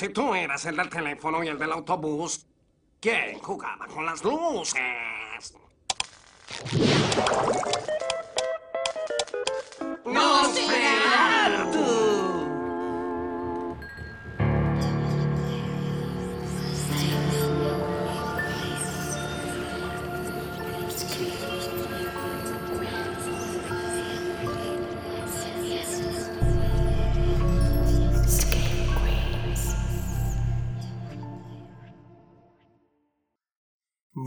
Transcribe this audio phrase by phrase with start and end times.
[0.00, 2.46] Si tú eras el del teléfono y el del autobús,
[2.98, 4.80] ¿quién jugaba con las luces?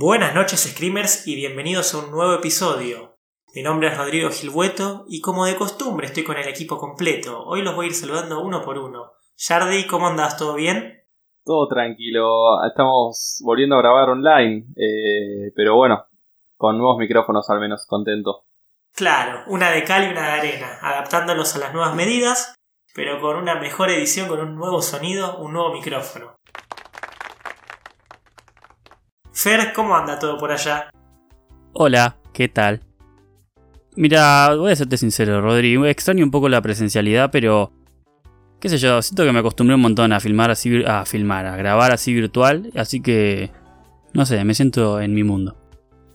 [0.06, 3.16] Buenas noches Screamers y bienvenidos a un nuevo episodio.
[3.56, 7.42] Mi nombre es Rodrigo Gilbueto y como de costumbre estoy con el equipo completo.
[7.46, 9.14] Hoy los voy a ir saludando uno por uno.
[9.38, 10.36] Yardi, ¿cómo andas?
[10.36, 11.06] ¿Todo bien?
[11.46, 16.06] Todo tranquilo, estamos volviendo a grabar online, eh, pero bueno,
[16.58, 18.44] con nuevos micrófonos al menos, contento.
[18.94, 22.56] Claro, una de cal y una de arena, adaptándonos a las nuevas medidas,
[22.94, 26.36] pero con una mejor edición, con un nuevo sonido, un nuevo micrófono.
[29.34, 30.92] Fer, ¿cómo anda todo por allá?
[31.74, 32.82] Hola, ¿qué tal?
[33.96, 35.88] Mira, voy a serte sincero, Rodrigo.
[35.88, 37.72] Extraño un poco la presencialidad, pero.
[38.60, 40.84] qué sé yo, siento que me acostumbré un montón a filmar así.
[40.86, 42.72] a filmar, a grabar así virtual.
[42.76, 43.50] Así que.
[44.14, 45.58] no sé, me siento en mi mundo.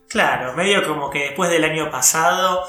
[0.08, 2.62] Claro, medio como que después del año pasado,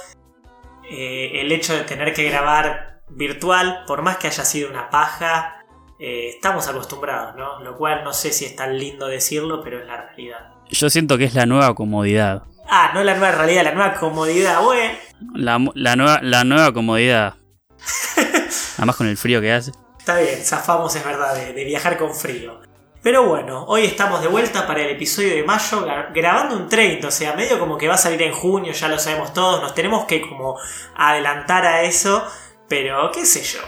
[0.89, 5.58] eh, el hecho de tener que grabar virtual, por más que haya sido una paja,
[6.00, 7.59] eh, estamos acostumbrados, ¿no?
[7.59, 10.53] Lo cual no sé si es tan lindo decirlo, pero es la realidad.
[10.69, 12.44] Yo siento que es la nueva comodidad.
[12.69, 14.94] Ah, no la nueva realidad, la nueva comodidad, bueno.
[15.33, 17.33] La, nueva, la nueva comodidad.
[18.78, 19.72] Además con el frío que hace.
[19.97, 22.61] Está bien, zafamos, es verdad, de, de viajar con frío.
[23.02, 27.08] Pero bueno, hoy estamos de vuelta para el episodio de mayo gra- grabando un 30,
[27.08, 29.73] o sea, medio como que va a salir en junio, ya lo sabemos todos, nos
[29.73, 30.58] tenemos que como
[30.97, 32.25] adelantar a eso,
[32.67, 33.59] pero qué sé yo,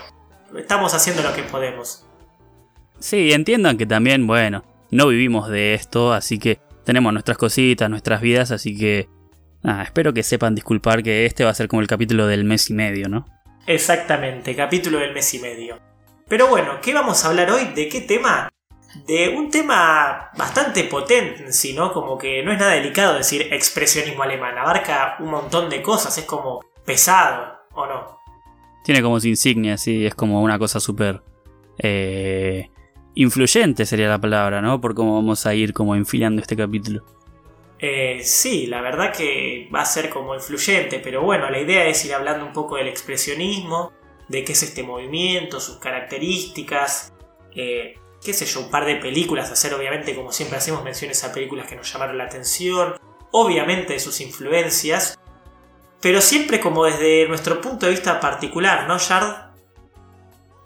[0.59, 2.05] estamos haciendo lo que podemos.
[3.01, 8.21] Sí, entiendan que también, bueno, no vivimos de esto, así que tenemos nuestras cositas, nuestras
[8.21, 9.09] vidas, así que.
[9.63, 12.69] Nada, espero que sepan disculpar que este va a ser como el capítulo del mes
[12.71, 13.27] y medio, ¿no?
[13.67, 15.79] Exactamente, capítulo del mes y medio.
[16.27, 17.65] Pero bueno, ¿qué vamos a hablar hoy?
[17.75, 18.49] ¿De qué tema?
[19.05, 21.93] De un tema bastante potente en sí, ¿no?
[21.93, 26.25] Como que no es nada delicado decir expresionismo alemán, abarca un montón de cosas, es
[26.25, 28.17] como pesado, ¿o no?
[28.83, 31.21] Tiene como su insignia, sí, es como una cosa súper.
[31.77, 32.70] eh,
[33.15, 34.79] influyente sería la palabra, ¿no?
[34.81, 37.03] Por cómo vamos a ir como enfilando este capítulo.
[37.79, 42.05] Eh, sí, la verdad que va a ser como influyente, pero bueno, la idea es
[42.05, 43.91] ir hablando un poco del expresionismo,
[44.27, 47.13] de qué es este movimiento, sus características,
[47.55, 51.33] eh, qué sé yo, un par de películas, hacer obviamente como siempre hacemos menciones a
[51.33, 52.93] películas que nos llamaron la atención,
[53.31, 55.19] obviamente de sus influencias,
[56.01, 59.50] pero siempre como desde nuestro punto de vista particular, ¿no, Yard?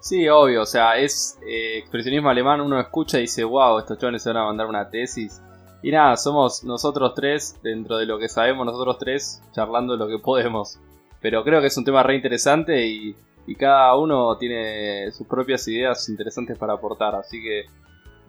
[0.06, 4.22] Sí, obvio, o sea, es eh, expresionismo alemán, uno escucha y dice, wow, estos chavales
[4.22, 5.42] se van a mandar una tesis.
[5.82, 10.20] Y nada, somos nosotros tres, dentro de lo que sabemos nosotros tres, charlando lo que
[10.20, 10.78] podemos.
[11.20, 13.16] Pero creo que es un tema re interesante y,
[13.58, 17.64] cada uno tiene sus propias ideas interesantes para aportar, así que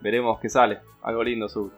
[0.01, 0.79] veremos qué sale.
[1.03, 1.71] Algo lindo, su.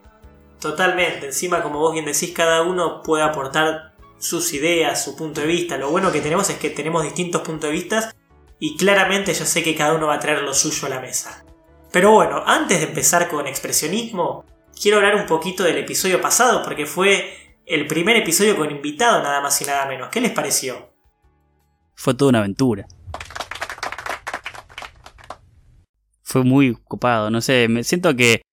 [0.61, 5.47] Totalmente, encima como vos bien decís, cada uno puede aportar sus ideas, su punto de
[5.47, 5.77] vista.
[5.77, 8.13] Lo bueno que tenemos es que tenemos distintos puntos de vista
[8.59, 11.45] y claramente yo sé que cada uno va a traer lo suyo a la mesa.
[11.91, 14.45] Pero bueno, antes de empezar con expresionismo,
[14.79, 17.33] quiero hablar un poquito del episodio pasado porque fue
[17.65, 20.09] el primer episodio con invitado nada más y nada menos.
[20.09, 20.93] ¿Qué les pareció?
[21.95, 22.85] Fue toda una aventura.
[26.23, 28.43] Fue muy copado, no sé, me siento que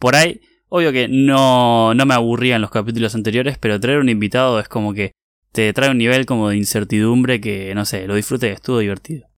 [0.00, 4.58] por ahí, obvio que no, no me aburrían los capítulos anteriores, pero traer un invitado
[4.58, 5.12] es como que
[5.52, 9.29] te trae un nivel como de incertidumbre que, no sé, lo disfruté, estuvo divertido.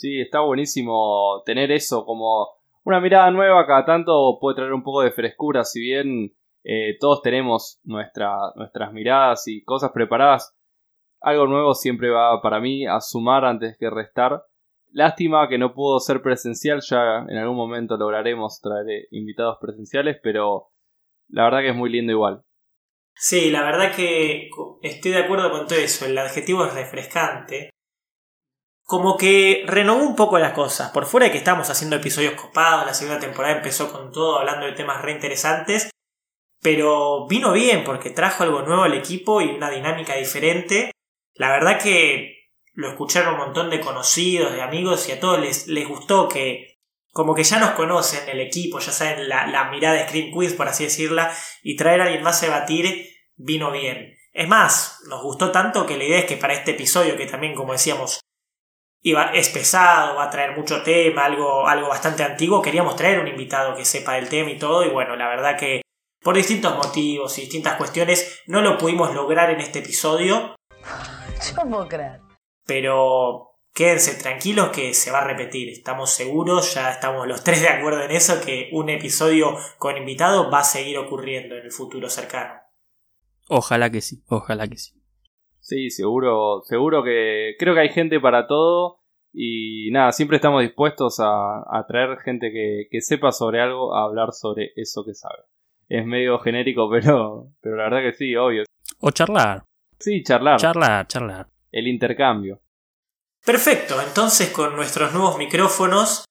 [0.00, 2.48] Sí, está buenísimo tener eso como
[2.84, 6.34] una mirada nueva cada tanto puede traer un poco de frescura, si bien
[6.64, 10.56] eh, todos tenemos nuestra, nuestras miradas y cosas preparadas,
[11.20, 14.42] algo nuevo siempre va para mí a sumar antes que restar.
[14.90, 20.18] Lástima que no pudo ser presencial, ya en algún momento lograremos traer eh, invitados presenciales,
[20.22, 20.70] pero
[21.28, 22.42] la verdad que es muy lindo igual.
[23.14, 24.48] Sí, la verdad que
[24.80, 26.06] estoy de acuerdo con todo eso.
[26.06, 27.69] El adjetivo es refrescante.
[28.90, 30.90] Como que renovó un poco las cosas.
[30.90, 34.66] Por fuera de que estamos haciendo episodios copados, la segunda temporada empezó con todo, hablando
[34.66, 35.90] de temas re interesantes.
[36.60, 40.90] Pero vino bien porque trajo algo nuevo al equipo y una dinámica diferente.
[41.34, 45.68] La verdad que lo escucharon un montón de conocidos, de amigos y a todos les,
[45.68, 46.80] les gustó que
[47.12, 50.54] como que ya nos conocen el equipo, ya saben la, la mirada de Scream Quiz,
[50.54, 51.32] por así decirla,
[51.62, 54.16] y traer a alguien más a debatir vino bien.
[54.32, 57.54] Es más, nos gustó tanto que la idea es que para este episodio, que también,
[57.54, 58.20] como decíamos,
[59.02, 62.62] iba, es pesado, va a traer mucho tema, algo, algo bastante antiguo.
[62.62, 65.82] Queríamos traer un invitado que sepa del tema y todo, y bueno, la verdad que
[66.22, 70.54] por distintos motivos y distintas cuestiones no lo pudimos lograr en este episodio.
[71.56, 72.20] Yo puedo creer.
[72.66, 77.68] Pero quédense tranquilos que se va a repetir, estamos seguros, ya estamos los tres de
[77.68, 82.10] acuerdo en eso, que un episodio con invitado va a seguir ocurriendo en el futuro
[82.10, 82.60] cercano.
[83.48, 84.99] Ojalá que sí, ojalá que sí.
[85.70, 88.98] Sí, seguro, seguro que creo que hay gente para todo
[89.32, 94.02] y nada, siempre estamos dispuestos a, a traer gente que, que sepa sobre algo, a
[94.02, 95.44] hablar sobre eso que sabe.
[95.88, 98.64] Es medio genérico, pero, pero la verdad que sí, obvio.
[98.98, 99.62] O charlar,
[100.00, 101.46] Sí, charlar, charlar, charlar.
[101.70, 102.60] el intercambio.
[103.46, 106.24] Perfecto, entonces con nuestros nuevos micrófonos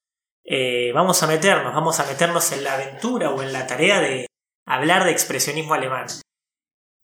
[0.44, 4.26] eh, vamos a meternos, vamos a meternos en la aventura o en la tarea de
[4.66, 6.08] hablar de expresionismo alemán.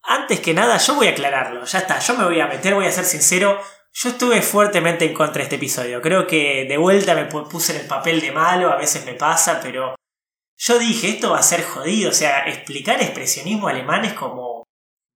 [0.08, 2.86] Antes que nada, yo voy a aclararlo, ya está, yo me voy a meter, voy
[2.86, 3.60] a ser sincero,
[3.92, 7.74] yo estuve fuertemente en contra de este episodio, creo que de vuelta me pu- puse
[7.74, 9.94] en el papel de malo, a veces me pasa, pero
[10.58, 14.62] yo dije, esto va a ser jodido, o sea, explicar expresionismo alemán es como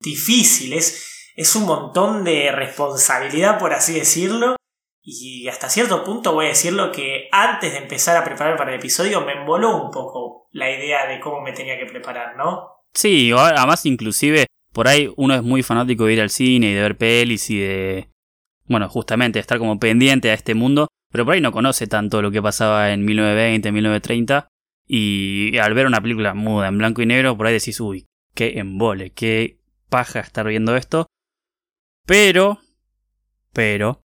[0.00, 4.56] difícil, es, es un montón de responsabilidad, por así decirlo.
[5.02, 8.78] Y hasta cierto punto voy a decirlo que antes de empezar a preparar para el
[8.78, 12.82] episodio me emboló un poco la idea de cómo me tenía que preparar, ¿no?
[12.92, 16.82] Sí, además inclusive por ahí uno es muy fanático de ir al cine y de
[16.82, 18.08] ver pelis y de,
[18.66, 22.30] bueno, justamente estar como pendiente a este mundo, pero por ahí no conoce tanto lo
[22.30, 24.48] que pasaba en 1920, 1930
[24.86, 28.58] y al ver una película muda en blanco y negro, por ahí decís, uy, qué
[28.58, 29.58] embole, qué
[29.88, 31.06] paja estar viendo esto.
[32.06, 32.60] Pero,
[33.52, 34.00] pero,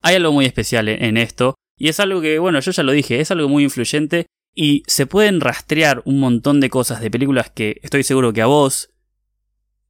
[0.00, 2.92] hay algo muy especial en en esto y es algo que, bueno, yo ya lo
[2.92, 7.50] dije, es algo muy influyente y se pueden rastrear un montón de cosas de películas
[7.50, 8.91] que estoy seguro que a vos,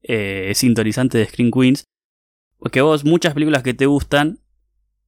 [0.02, 1.84] eh, sintonizante de Screen Queens,
[2.58, 4.38] o que a vos muchas películas que te gustan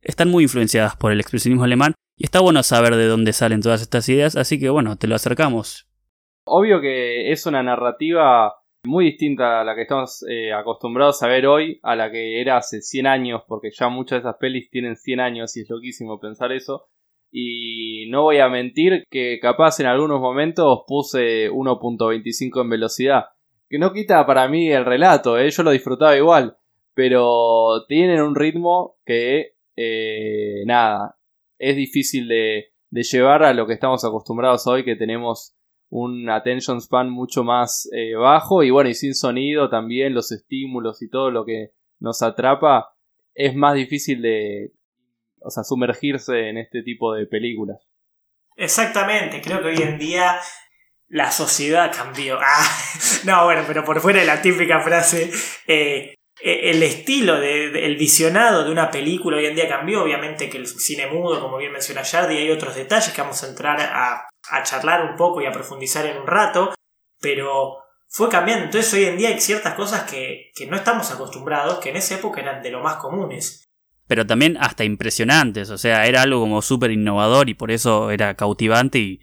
[0.02, 3.82] están muy influenciadas por el expresionismo alemán y está bueno saber de dónde salen todas
[3.82, 5.88] estas ideas, así que bueno, te lo acercamos.
[6.46, 8.52] Obvio que es una narrativa
[8.84, 12.58] muy distinta a la que estamos eh, acostumbrados a ver hoy, a la que era
[12.58, 16.20] hace 100 años, porque ya muchas de esas pelis tienen 100 años y es loquísimo
[16.20, 16.88] pensar eso.
[17.32, 23.24] Y no voy a mentir que capaz en algunos momentos puse 1.25 en velocidad,
[23.68, 25.50] que no quita para mí el relato, ¿eh?
[25.50, 26.56] yo lo disfrutaba igual,
[26.94, 31.16] pero tienen un ritmo que, eh, nada,
[31.58, 35.56] es difícil de, llevar a lo que estamos acostumbrados hoy, que tenemos
[35.90, 41.02] un attention span mucho más eh, bajo y bueno, y sin sonido también, los estímulos
[41.02, 42.94] y todo lo que nos atrapa,
[43.34, 44.72] es más difícil de,
[45.40, 47.88] o sea, sumergirse en este tipo de películas.
[48.56, 50.36] Exactamente, creo que hoy en día
[51.08, 52.38] la sociedad cambió.
[52.40, 52.68] Ah,
[53.24, 55.30] no, bueno, pero por fuera de la típica frase,
[55.66, 60.02] eh, eh, el estilo, de, el visionado de una película hoy en día cambió.
[60.02, 63.48] Obviamente que el cine mudo, como bien menciona Yardi, hay otros detalles que vamos a
[63.48, 66.74] entrar a, a charlar un poco y a profundizar en un rato,
[67.20, 67.76] pero
[68.08, 68.66] fue cambiando.
[68.66, 72.16] Entonces hoy en día hay ciertas cosas que, que no estamos acostumbrados, que en esa
[72.16, 73.64] época eran de lo más comunes.
[74.06, 78.34] Pero también hasta impresionantes, o sea, era algo como súper innovador y por eso era
[78.34, 79.20] cautivante y,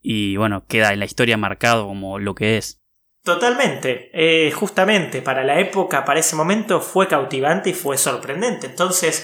[0.00, 2.80] y bueno, queda en la historia marcado como lo que es.
[3.24, 8.66] Totalmente, eh, justamente para la época, para ese momento fue cautivante y fue sorprendente.
[8.66, 9.22] Entonces,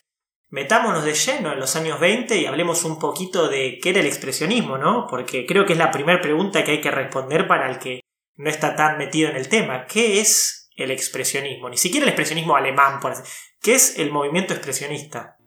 [0.49, 4.05] metámonos de lleno en los años 20 y hablemos un poquito de qué era el
[4.05, 5.07] expresionismo, ¿no?
[5.09, 8.01] Porque creo que es la primera pregunta que hay que responder para el que
[8.35, 9.85] no está tan metido en el tema.
[9.87, 11.69] ¿Qué es el expresionismo?
[11.69, 13.23] Ni siquiera el expresionismo alemán, por así.
[13.61, 15.37] ¿Qué es el movimiento expresionista?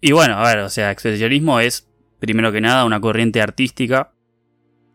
[0.00, 1.88] Y bueno, a ver, o sea, expresionismo es,
[2.22, 4.12] primero que nada, una corriente artística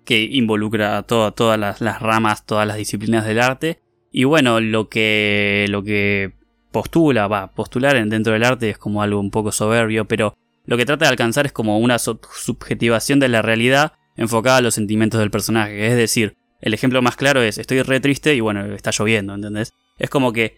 [0.06, 3.82] que involucra a todo- todas las, las ramas, todas las disciplinas del arte.
[4.12, 6.32] Y bueno, lo que, lo que
[6.72, 10.78] postula, va, postular en- dentro del arte es como algo un poco soberbio, pero lo
[10.78, 14.74] que trata de alcanzar es como una sub- subjetivación de la realidad enfocada a los
[14.76, 15.88] sentimientos del personaje.
[15.88, 19.74] Es decir, el ejemplo más claro es, estoy re triste y bueno, está lloviendo, ¿entendés?
[19.98, 20.58] Es como que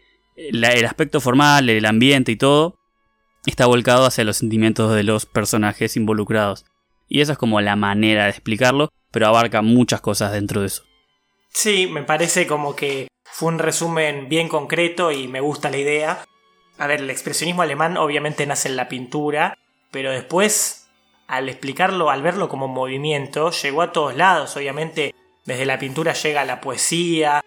[0.51, 2.78] la- el aspecto formal, el ambiente y todo,
[3.49, 6.65] está volcado hacia los sentimientos de los personajes involucrados.
[7.07, 10.83] Y esa es como la manera de explicarlo, pero abarca muchas cosas dentro de eso.
[11.49, 16.25] Sí, me parece como que fue un resumen bien concreto y me gusta la idea.
[16.77, 19.57] A ver, el expresionismo alemán obviamente nace en la pintura,
[19.91, 20.87] pero después,
[21.27, 24.55] al explicarlo, al verlo como movimiento, llegó a todos lados.
[24.55, 25.13] Obviamente,
[25.45, 27.43] desde la pintura llega a la poesía,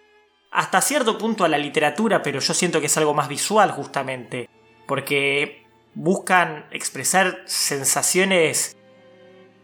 [0.51, 4.49] hasta cierto punto a la literatura, pero yo siento que es algo más visual justamente,
[4.85, 5.62] porque
[5.95, 8.75] buscan expresar sensaciones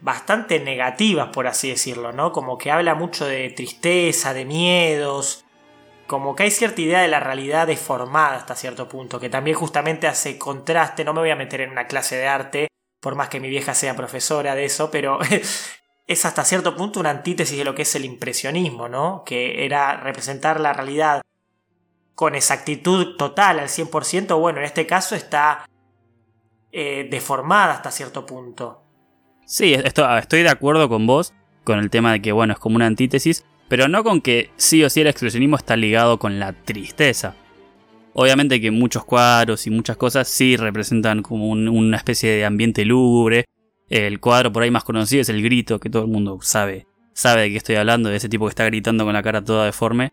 [0.01, 2.31] bastante negativas, por así decirlo, ¿no?
[2.31, 5.45] Como que habla mucho de tristeza, de miedos.
[6.07, 10.07] como que hay cierta idea de la realidad deformada hasta cierto punto, que también justamente
[10.07, 12.67] hace contraste, no me voy a meter en una clase de arte,
[12.99, 15.19] por más que mi vieja sea profesora de eso, pero
[16.07, 19.23] es hasta cierto punto una antítesis de lo que es el impresionismo, ¿no?
[19.23, 21.21] Que era representar la realidad
[22.15, 25.68] con exactitud total al 100%, bueno, en este caso está
[26.71, 28.83] eh, deformada hasta cierto punto.
[29.45, 31.33] Sí, esto, estoy de acuerdo con vos,
[31.63, 34.83] con el tema de que, bueno, es como una antítesis, pero no con que sí
[34.83, 37.35] o sí el expresionismo está ligado con la tristeza.
[38.13, 43.45] Obviamente que muchos cuadros y muchas cosas sí representan como una especie de ambiente lúgubre.
[43.87, 47.43] El cuadro por ahí más conocido es el grito, que todo el mundo sabe, sabe
[47.43, 50.11] de qué estoy hablando, de ese tipo que está gritando con la cara toda deforme.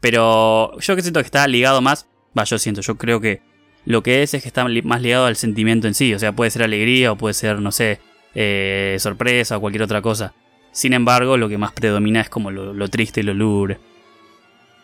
[0.00, 3.40] Pero yo que siento que está ligado más, va, yo siento, yo creo que
[3.86, 6.50] lo que es es que está más ligado al sentimiento en sí, o sea, puede
[6.50, 8.00] ser alegría o puede ser, no sé,
[8.34, 10.34] eh, sorpresa o cualquier otra cosa.
[10.72, 13.78] Sin embargo, lo que más predomina es como lo, triste y lo lúgubre.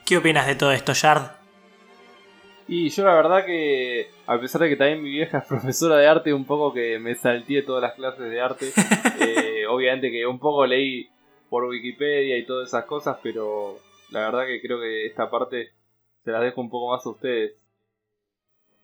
[0.06, 1.32] ¿Qué opinas de todo esto, Shard?
[2.68, 6.06] Y yo la verdad que, a pesar de que también mi vieja es profesora de
[6.06, 8.70] arte, un poco que me salté todas las clases de arte,
[9.20, 11.10] eh, obviamente que un poco leí
[11.50, 13.78] por Wikipedia y todas esas cosas, pero
[14.10, 15.72] la verdad que creo que esta parte
[16.24, 17.61] se las dejo un poco más a ustedes.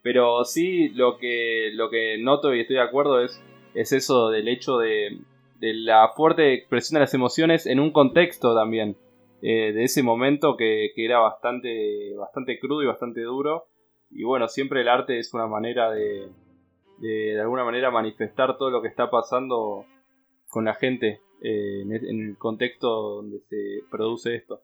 [0.02, 3.42] Pero sí, lo que, lo que noto y estoy de acuerdo es,
[3.74, 5.18] es eso del hecho de,
[5.58, 8.96] de la fuerte expresión de las emociones en un contexto también.
[9.40, 13.68] Eh, de ese momento que, que, era bastante, bastante crudo y bastante duro.
[14.10, 16.28] Y bueno, siempre el arte es una manera de,
[16.98, 19.84] de, alguna manera manifestar todo lo que está pasando
[20.48, 24.62] con la gente eh, en, en el contexto donde se produce esto.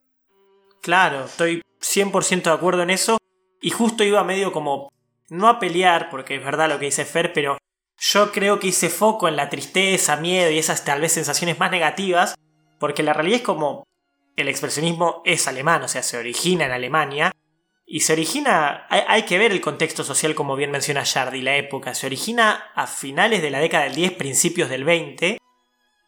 [0.81, 3.17] Claro, estoy 100% de acuerdo en eso.
[3.61, 4.93] Y justo iba medio como,
[5.35, 7.59] no a pelear, porque es verdad lo que dice Fer, pero
[7.99, 11.71] yo creo que hice foco en la tristeza, miedo y esas tal vez sensaciones más
[11.71, 12.35] negativas,
[12.79, 13.85] porque la realidad es como
[14.37, 17.33] el expresionismo es alemán, o sea, se origina en Alemania,
[17.87, 21.95] y se origina, hay, que ver el contexto social como bien menciona Jardy, la época,
[21.95, 25.39] se origina a finales de la década del 10, principios del 20,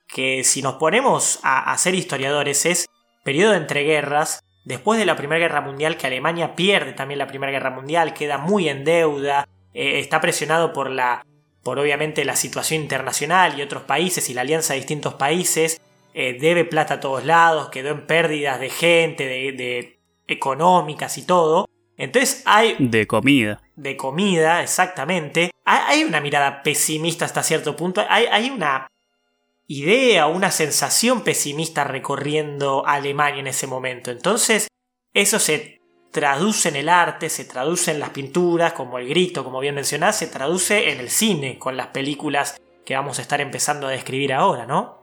[0.09, 2.87] que si nos ponemos a, a ser historiadores es
[3.25, 7.53] periodo de entreguerras, Después de la Primera Guerra Mundial, que Alemania pierde también la Primera
[7.53, 11.25] Guerra Mundial, queda muy en deuda, eh, está presionado por la,
[11.63, 15.81] por obviamente la situación internacional y otros países y la alianza de distintos países,
[16.15, 21.69] eh, debe plata a todos lados, quedó en pérdidas de gente, de, económicas y todo.
[21.97, 22.75] Entonces hay...
[22.81, 23.63] De comida.
[23.77, 25.53] De comida, exactamente.
[25.65, 28.05] Hay, una mirada pesimista hasta cierto punto.
[28.09, 28.89] Hay, hay una
[29.69, 34.11] idea, una sensación pesimista recorriendo Alemania en ese momento.
[34.11, 34.69] Entonces,
[35.13, 35.81] eso se
[36.13, 40.17] traduce en el arte, se traduce en las pinturas, como el grito, como bien mencionás,
[40.17, 44.33] se traduce en el cine, con las películas que vamos a estar empezando a describir
[44.33, 45.03] ahora, ¿no?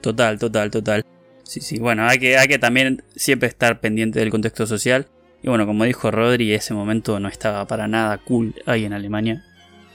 [0.00, 1.04] Total, total, total.
[1.42, 5.08] Sí, sí, bueno, hay que, hay que también siempre estar pendiente del contexto social.
[5.42, 9.44] Y bueno, como dijo Rodri, ese momento no estaba para nada cool ahí en Alemania.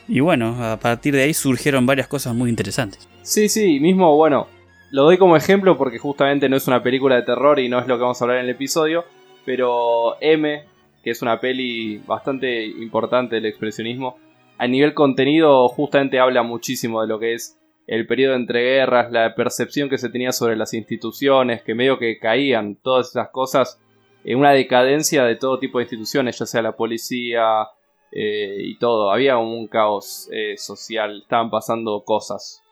[0.07, 3.07] Y bueno, a partir de ahí surgieron varias cosas muy interesantes.
[3.27, 4.47] Sí, sí, mismo, bueno,
[4.89, 7.85] lo doy como ejemplo porque justamente no es una película de terror y no es
[7.85, 9.03] lo que vamos a hablar en el episodio,
[9.43, 10.63] pero M,
[11.03, 14.17] que es una peli bastante importante del expresionismo,
[14.57, 19.35] a nivel contenido justamente habla muchísimo de lo que es el periodo entre guerras, la
[19.35, 23.77] percepción que se tenía sobre las instituciones, que medio que caían, todas esas cosas,
[24.23, 27.67] en una decadencia de todo tipo de instituciones, ya sea la policía,
[28.09, 29.11] eh, y todo.
[29.11, 32.63] Había un caos eh, social, estaban pasando cosas.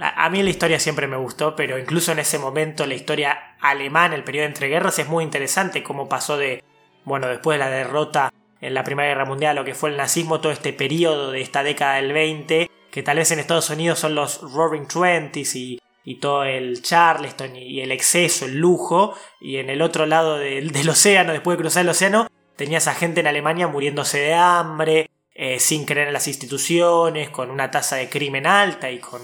[0.00, 4.14] A mí la historia siempre me gustó, pero incluso en ese momento la historia alemana,
[4.14, 6.62] el periodo entre guerras, es muy interesante cómo pasó de,
[7.04, 10.40] bueno, después de la derrota en la Primera Guerra Mundial, lo que fue el nazismo,
[10.40, 14.14] todo este periodo de esta década del 20, que tal vez en Estados Unidos son
[14.14, 19.70] los Roaring Twenties y, y todo el Charleston y, el exceso, el lujo, y en
[19.70, 22.28] el otro lado del, del océano, después de cruzar el océano,
[22.58, 27.52] Tenías a gente en Alemania muriéndose de hambre, eh, sin creer en las instituciones, con
[27.52, 29.22] una tasa de crimen alta y con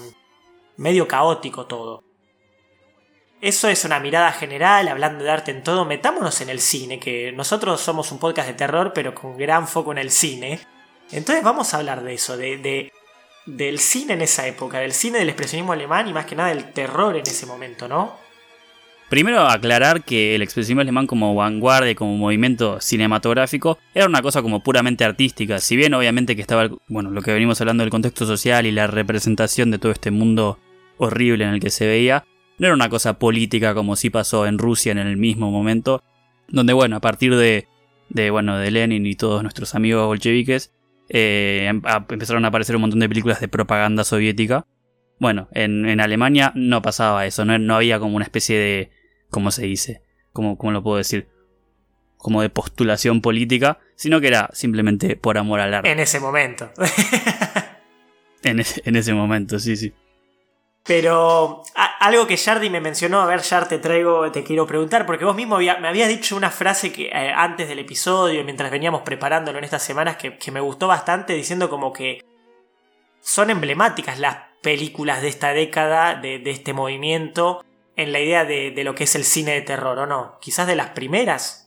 [0.77, 2.03] medio caótico todo.
[3.41, 5.85] Eso es una mirada general, hablando de arte en todo.
[5.85, 9.91] Metámonos en el cine, que nosotros somos un podcast de terror, pero con gran foco
[9.91, 10.59] en el cine.
[11.11, 12.91] Entonces vamos a hablar de eso, de, de
[13.45, 16.73] del cine en esa época, del cine del expresionismo alemán y más que nada del
[16.73, 18.24] terror en ese momento, ¿no?
[19.09, 24.63] Primero aclarar que el expresionismo alemán como vanguardia, como movimiento cinematográfico, era una cosa como
[24.63, 25.59] puramente artística.
[25.59, 28.87] Si bien obviamente que estaba, bueno, lo que venimos hablando del contexto social y la
[28.87, 30.59] representación de todo este mundo
[30.97, 32.25] horrible en el que se veía,
[32.57, 36.03] no era una cosa política como sí pasó en Rusia en el mismo momento,
[36.47, 37.67] donde bueno, a partir de,
[38.09, 40.71] de bueno, de Lenin y todos nuestros amigos bolcheviques,
[41.09, 44.65] eh, em, empezaron a aparecer un montón de películas de propaganda soviética.
[45.19, 48.91] Bueno, en, Alemania no pasaba eso, no, no había como una especie de
[49.35, 50.01] ¿Cómo se dice?
[50.31, 51.27] ¿Cómo, cómo lo puedo decir?
[52.17, 55.91] como de postulación política, sino que era simplemente por amor al arte.
[55.91, 56.71] En ese momento.
[58.43, 59.93] En ese, en ese momento, sí, sí.
[60.83, 65.05] Pero a- algo que Yardi me mencionó, a ver, Yard, te traigo, te quiero preguntar,
[65.05, 68.71] porque vos mismo había- me habías dicho una frase que eh, antes del episodio, mientras
[68.71, 72.21] veníamos preparándolo en estas semanas, que, que me gustó bastante, diciendo como que
[73.19, 77.63] son emblemáticas las películas de esta década, de, de este movimiento,
[77.95, 80.37] en la idea de, de lo que es el cine de terror, ¿o no?
[80.41, 81.65] Quizás de las primeras.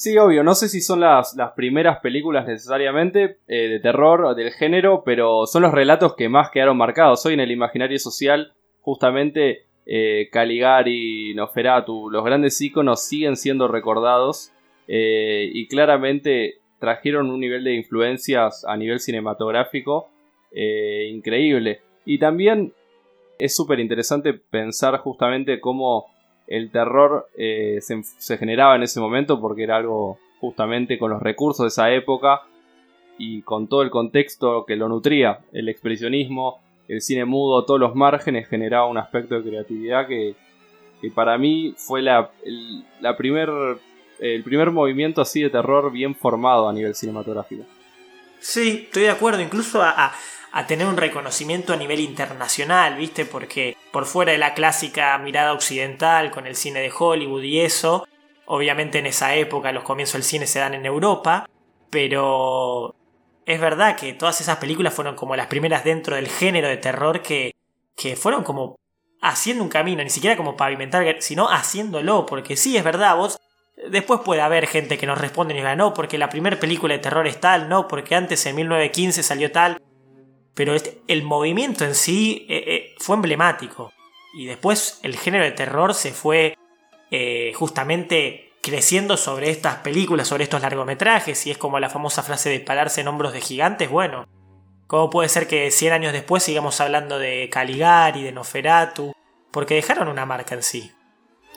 [0.00, 4.50] Sí, obvio, no sé si son las, las primeras películas necesariamente eh, de terror del
[4.50, 7.26] género, pero son los relatos que más quedaron marcados.
[7.26, 14.52] Hoy en el imaginario social, justamente eh, Caligari, Nosferatu, los grandes íconos siguen siendo recordados
[14.88, 20.08] eh, y claramente trajeron un nivel de influencias a nivel cinematográfico
[20.50, 21.82] increíble.
[22.06, 22.72] Y también
[23.40, 26.06] es súper interesante pensar justamente cómo
[26.46, 31.64] el terror eh, se, generaba en ese momento porque era algo justamente con los recursos
[31.64, 32.42] de esa época
[33.18, 37.94] y con todo el contexto que lo nutría, el expresionismo, el cine mudo, todos los
[37.94, 40.34] márgenes generaba un aspecto de creatividad que,
[41.14, 42.84] para mí fue la, el,
[43.16, 43.48] primer,
[44.18, 47.64] el primer movimiento así de terror bien formado a nivel cinematográfico.
[48.40, 50.12] Sí, estoy de acuerdo, incluso a-
[50.52, 53.24] a tener un reconocimiento a nivel internacional, ¿viste?
[53.24, 58.06] Porque por fuera de la clásica mirada occidental con el cine de Hollywood y eso,
[58.46, 61.48] obviamente en esa época los comienzos del cine se dan en Europa,
[61.88, 62.94] pero
[63.46, 67.22] es verdad que todas esas películas fueron como las primeras dentro del género de terror
[67.22, 67.54] que,
[67.96, 68.76] que fueron como
[69.22, 73.38] haciendo un camino, ni siquiera como pavimentar, sino haciéndolo, porque sí, es verdad, vos
[73.88, 77.00] Después puede haber gente que nos responde y diga, no, porque la primera película de
[77.00, 79.80] terror es tal, no, porque antes en 1915 salió tal.
[80.60, 83.94] Pero este- el movimiento en sí eh, eh, fue emblemático.
[84.34, 86.54] Y después el género de terror se fue
[87.10, 91.46] eh, justamente creciendo sobre estas películas, sobre estos largometrajes.
[91.46, 93.88] Y es como la famosa frase de pararse en hombros de gigantes.
[93.88, 94.28] Bueno,
[94.86, 99.14] ¿cómo puede ser que 100 años después sigamos hablando de Caligari, de Noferatu?
[99.50, 100.92] Porque dejaron una marca en sí.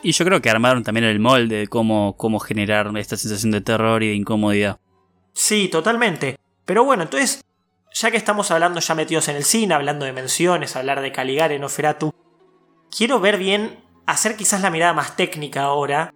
[0.02, 3.60] Y yo creo que armaron también el molde de cómo, cómo generar esta sensación de
[3.60, 4.78] terror y de incomodidad.
[5.34, 6.38] Sí, totalmente.
[6.64, 7.44] Pero bueno, entonces,
[7.94, 11.58] ya que estamos hablando ya metidos en el cine, hablando de menciones, hablar de Caligari,
[11.60, 12.12] Noferatu,
[12.94, 16.12] quiero ver bien, hacer quizás la mirada más técnica ahora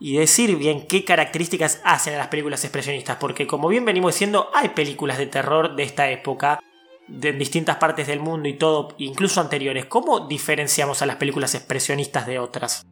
[0.00, 4.48] y decir bien qué características hacen a las películas expresionistas, porque como bien venimos diciendo,
[4.54, 6.60] hay películas de terror de esta época,
[7.08, 9.86] de en distintas partes del mundo y todo, incluso anteriores.
[9.86, 12.86] ¿Cómo diferenciamos a las películas expresionistas de otras?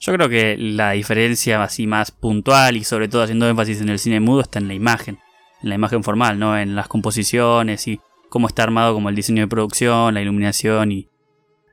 [0.00, 3.98] Yo creo que la diferencia así más puntual y sobre todo haciendo énfasis en el
[3.98, 5.20] cine mudo está en la imagen,
[5.62, 6.58] en la imagen formal, ¿no?
[6.58, 11.08] En las composiciones y cómo está armado como el diseño de producción, la iluminación y...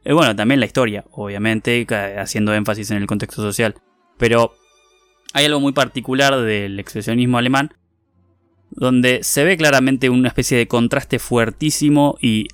[0.04, 1.86] y bueno, también la historia, obviamente,
[2.18, 3.76] haciendo énfasis en el contexto social.
[4.18, 4.54] Pero
[5.34, 7.74] hay algo muy particular del expresionismo alemán,
[8.72, 12.48] donde se ve claramente una especie de contraste fuertísimo y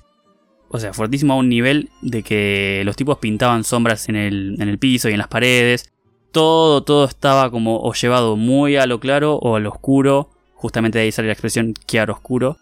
[0.74, 4.68] o sea, fuertísimo a un nivel de que los tipos pintaban sombras en el, en
[4.68, 5.92] el piso y en las paredes.
[6.32, 10.30] Todo, todo estaba como o llevado muy a lo claro o a lo oscuro.
[10.64, 12.56] Justamente de ahí sale la expresión claro oscuro.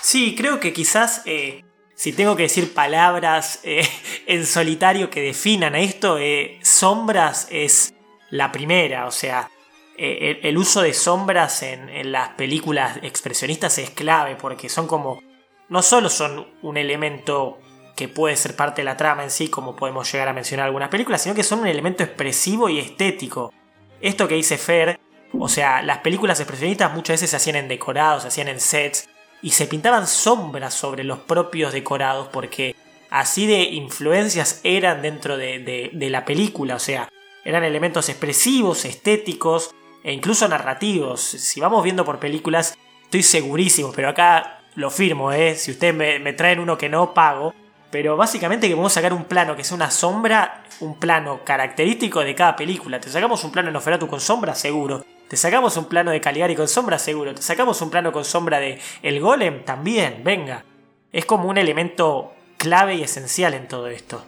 [0.00, 3.86] Sí, creo que quizás eh, si tengo que decir palabras eh,
[4.26, 7.92] en solitario que definan a esto, eh, sombras es
[8.30, 9.04] la primera.
[9.04, 9.50] O sea,
[9.98, 15.22] el, el uso de sombras en, en las películas expresionistas es clave porque son como...
[15.68, 17.58] No solo son un elemento
[17.96, 20.88] que puede ser parte de la trama en sí, como podemos llegar a mencionar algunas
[20.88, 23.52] películas, sino que son un elemento expresivo y estético.
[24.00, 24.98] Esto que dice Fer,
[25.32, 29.08] o sea, las películas expresionistas muchas veces se hacían en decorados, se hacían en sets,
[29.42, 32.74] y se pintaban sombras sobre los propios decorados porque
[33.10, 35.58] así de influencias eran dentro de,
[35.92, 37.08] de- la película, o sea,
[37.44, 39.70] eran elementos expresivos, estéticos
[40.02, 41.20] e incluso narrativos.
[41.20, 45.54] Si vamos viendo por películas, estoy segurísimo, pero acá lo firmo, ¿eh?
[45.54, 47.54] si ustedes me, me traen uno que no pago,
[47.90, 52.34] pero básicamente que podemos sacar un plano que sea una sombra, un plano característico de
[52.34, 53.00] cada película.
[53.00, 55.04] Te sacamos un plano de Noferatu con sombra, seguro.
[55.28, 57.34] Te sacamos un plano de Caligari con sombra, seguro.
[57.34, 60.64] Te sacamos un plano con sombra de El Golem, también, venga.
[61.12, 64.24] Es como un elemento clave y esencial en todo esto.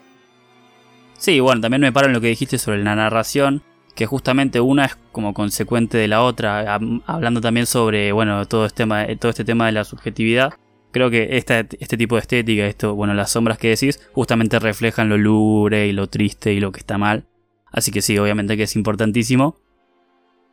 [1.17, 3.63] Sí, bueno, también me paro en lo que dijiste sobre la narración,
[3.95, 8.67] que justamente una es como consecuente de la otra, hab- hablando también sobre, bueno, todo
[8.67, 10.53] este tema, todo este tema de la subjetividad.
[10.91, 15.19] Creo que este tipo de estética, esto, bueno, las sombras que decís, justamente reflejan lo
[15.19, 17.27] lúgubre y lo triste y lo que está mal.
[17.71, 19.57] Así que sí, obviamente que es importantísimo.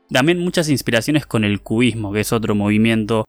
[0.09, 3.25] También muchas inspiraciones con el cubismo, que es otro movimiento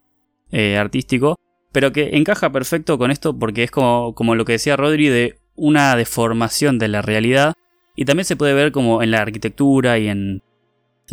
[0.53, 1.37] eh, artístico,
[1.73, 5.39] pero que encaja perfecto con esto porque es como, como lo que decía Rodri de
[5.57, 7.55] una deformación de la realidad
[7.97, 10.43] y también se puede ver como en la arquitectura y en,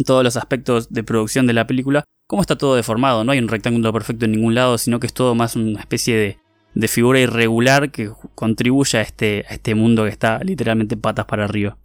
[0.06, 3.24] todos los aspectos de producción de la película, cómo está todo deformado.
[3.24, 6.18] No hay un rectángulo perfecto en ningún lado, sino que es todo más una especie
[6.18, 6.38] de,
[6.74, 11.46] de figura irregular que contribuye a este, a este mundo que está literalmente patas para
[11.46, 11.78] arriba.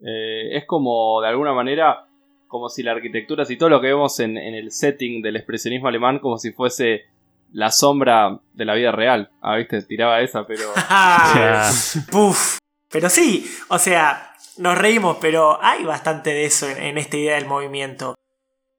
[0.00, 2.06] Eh, es como, de alguna manera,
[2.50, 5.86] como si la arquitectura, si todo lo que vemos en, en, el setting del expresionismo
[5.86, 7.04] alemán, como si fuese
[7.52, 9.30] la sombra de la vida real.
[9.40, 10.64] Ah, viste, tiraba esa, pero...
[12.10, 12.58] Puf.
[12.90, 17.36] Pero sí, o sea, nos reímos, pero hay bastante de eso en, en esta idea
[17.36, 18.16] del movimiento.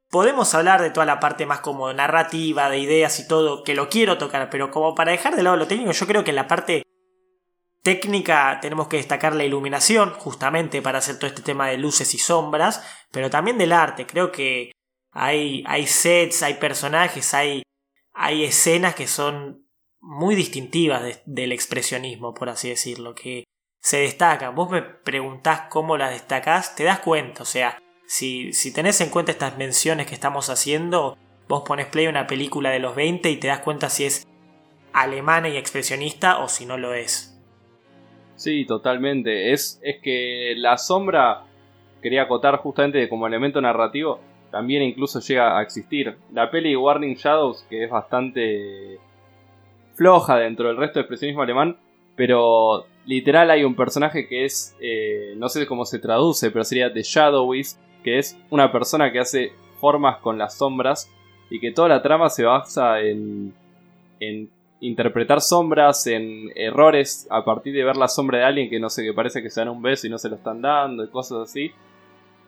[0.09, 3.87] Podemos hablar de toda la parte más como narrativa, de ideas y todo, que lo
[3.87, 6.47] quiero tocar, pero como para dejar de lado lo técnico, yo creo que en la
[6.49, 6.83] parte
[7.81, 12.17] técnica tenemos que destacar la iluminación, justamente para hacer todo este tema de luces y
[12.17, 14.05] sombras, pero también del arte.
[14.05, 14.71] Creo que
[15.11, 17.63] hay, hay sets, hay personajes, hay,
[18.13, 19.67] hay escenas que son
[19.99, 23.43] muy distintivas de, del expresionismo, por así decirlo, que
[23.79, 24.55] se destacan.
[24.55, 29.09] Vos me preguntás cómo las destacás, te das cuenta, o sea, si, si tenés en
[29.09, 31.17] cuenta estas menciones que estamos haciendo,
[31.47, 34.27] vos pones play una película de los 20 y te das cuenta si es
[34.93, 37.30] alemana y expresionista o si no lo es.
[38.41, 39.53] Sí, totalmente.
[39.53, 41.43] Es, es que la sombra,
[42.01, 46.17] quería acotar justamente como elemento narrativo, también incluso llega a existir.
[46.33, 48.97] La peli Warning Shadows, que es bastante
[49.93, 51.77] floja dentro del resto del expresionismo alemán,
[52.15, 56.91] pero literal hay un personaje que es, eh, no sé cómo se traduce, pero sería
[56.91, 61.11] The Shadowist, que es una persona que hace formas con las sombras
[61.51, 63.53] y que toda la trama se basa en,
[64.19, 64.49] en
[64.81, 69.03] interpretar sombras, en errores a partir de ver la sombra de alguien que no sé,
[69.03, 71.49] que parece que se dan un beso y no se lo están dando y cosas
[71.49, 71.71] así.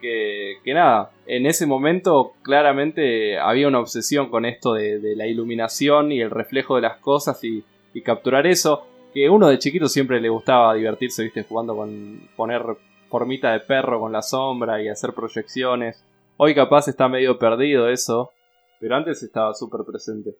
[0.02, 6.12] Que, que nada, en ese momento claramente había una obsesión con esto de, la iluminación
[6.12, 8.86] y el reflejo de las cosas y, y, capturar eso.
[9.13, 12.63] Que uno de chiquito siempre le gustaba divertirse, viste, jugando con poner
[13.10, 16.04] formita de perro con la sombra y hacer proyecciones.
[16.36, 18.32] Hoy capaz está medio perdido eso,
[18.80, 20.36] pero antes estaba súper presente.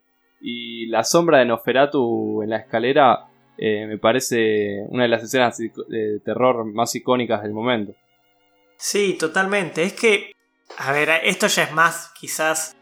[0.46, 3.28] Y la sombra de Noferatu en la escalera
[3.58, 7.94] eh, me parece una de las escenas de terror más icónicas del momento.
[8.76, 9.84] Sí, totalmente.
[9.84, 10.34] Es que,
[10.78, 12.76] a ver, esto ya es más, quizás...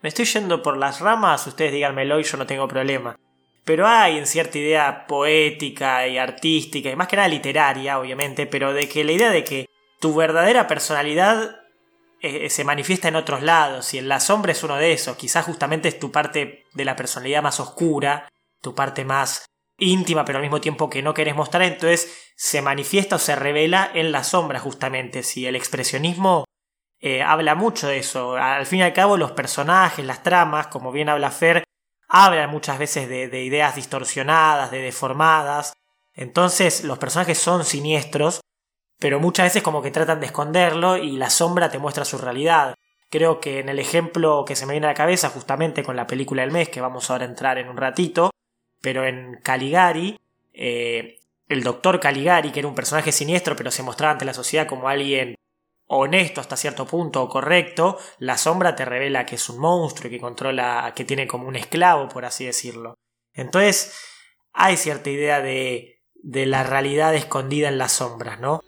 [0.00, 3.18] Me estoy yendo por las ramas, ustedes díganmelo y yo no tengo problema.
[3.66, 8.72] Pero hay en cierta idea poética y artística, y más que nada literaria, obviamente, pero
[8.72, 9.66] de que la idea de que
[10.00, 11.59] tu verdadera personalidad
[12.20, 15.46] eh, se manifiesta en otros lados, y en la sombra es uno de esos, quizás
[15.46, 18.28] justamente es tu parte de la personalidad más oscura,
[18.60, 19.46] tu parte más
[19.78, 23.90] íntima, pero al mismo tiempo que no querés mostrar, entonces se manifiesta o se revela
[23.94, 26.44] en la sombra justamente, si el expresionismo
[27.00, 30.92] eh, habla mucho de eso, al fin y al cabo los personajes, las tramas, como
[30.92, 31.64] bien habla Fer,
[32.06, 35.72] hablan muchas veces de, de ideas distorsionadas, de deformadas.
[36.12, 38.40] Entonces los personajes son siniestros,
[39.00, 42.74] pero muchas veces como que tratan de esconderlo y la sombra te muestra su realidad.
[43.08, 46.06] Creo que en el ejemplo que se me viene a la cabeza, justamente con la
[46.06, 48.30] película del mes, que vamos ahora a entrar en un ratito,
[48.82, 50.20] pero en Caligari,
[50.52, 54.68] eh, el doctor Caligari, que era un personaje siniestro, pero se mostraba ante la sociedad
[54.68, 55.34] como alguien
[55.86, 60.12] honesto hasta cierto punto o correcto, la sombra te revela que es un monstruo y
[60.12, 62.94] que controla, que tiene como un esclavo, por así decirlo.
[63.32, 63.98] Entonces,
[64.52, 68.60] hay cierta idea de, de la realidad escondida en las sombras, ¿no?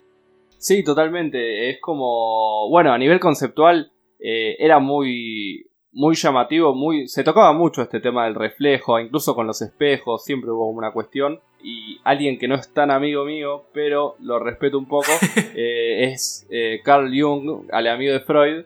[0.62, 1.70] Sí, totalmente.
[1.70, 7.82] Es como, bueno, a nivel conceptual eh, era muy, muy llamativo, muy, se tocaba mucho
[7.82, 12.46] este tema del reflejo, incluso con los espejos, siempre hubo una cuestión y alguien que
[12.46, 15.10] no es tan amigo mío, pero lo respeto un poco,
[15.56, 18.64] eh, es eh, Carl Jung, al amigo de Freud,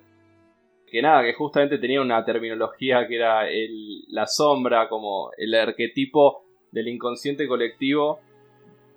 [0.90, 6.44] que nada, que justamente tenía una terminología que era el, la sombra, como el arquetipo
[6.72, 8.20] del inconsciente colectivo,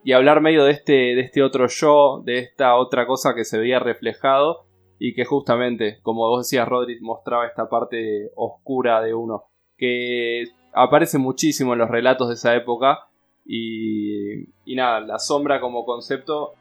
[0.04, 3.58] y hablar medio de este, de este otro yo, de esta otra cosa que se
[3.58, 4.66] veía reflejado,
[4.98, 9.46] y que justamente, como vos decías, Rodri, mostraba esta parte oscura de uno,
[9.78, 13.10] que aparece muchísimo en los relatos de esa época,
[13.46, 16.54] y, nada, la sombra como concepto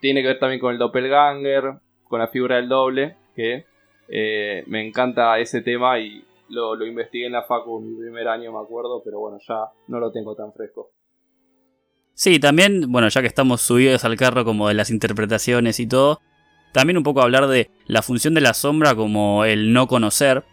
[0.00, 1.74] tiene que ver también con el doppelganger,
[2.08, 3.66] con la figura del doble, que
[4.08, 8.28] eh, me encanta ese tema y lo, lo, investigué en la facu en mi primer
[8.28, 10.92] año, me acuerdo, pero bueno, ya no lo tengo tan fresco.
[12.14, 16.20] Sí, también, bueno, ya que estamos subidos al carro como de las interpretaciones y todo,
[16.72, 20.44] también un poco hablar de la función de la sombra como el no conocer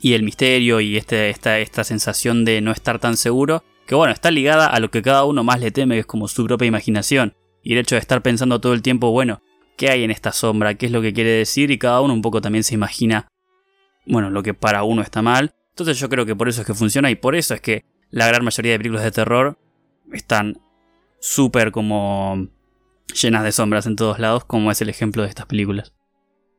[0.00, 4.12] y el misterio y este, esta, esta sensación de no estar tan seguro, que bueno,
[4.12, 6.68] está ligada a lo que cada uno más le teme, que es como su propia
[6.68, 7.34] imaginación.
[7.62, 9.42] Y el hecho de estar pensando todo el tiempo, bueno,
[9.76, 10.74] ¿qué hay en esta sombra?
[10.74, 11.70] ¿Qué es lo que quiere decir?
[11.70, 13.28] Y cada uno un poco también se imagina,
[14.06, 15.54] bueno, lo que para uno está mal.
[15.70, 18.26] Entonces yo creo que por eso es que funciona y por eso es que la
[18.28, 19.58] gran mayoría de películas de terror
[20.12, 20.60] están
[21.20, 22.48] súper como
[23.14, 25.92] llenas de sombras en todos lados, como es el ejemplo de estas películas.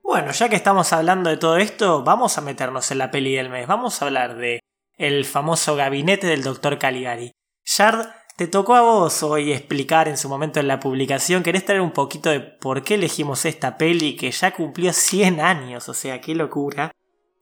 [0.03, 3.49] Bueno, ya que estamos hablando de todo esto, vamos a meternos en la peli del
[3.49, 3.67] mes.
[3.67, 4.59] Vamos a hablar de
[4.97, 6.79] el famoso gabinete del Dr.
[6.79, 7.31] Caligari.
[7.63, 11.43] Shard, te tocó a vos hoy explicar en su momento en la publicación.
[11.43, 15.89] ¿Querés traer un poquito de por qué elegimos esta peli que ya cumplió 100 años?
[15.89, 16.91] O sea, qué locura.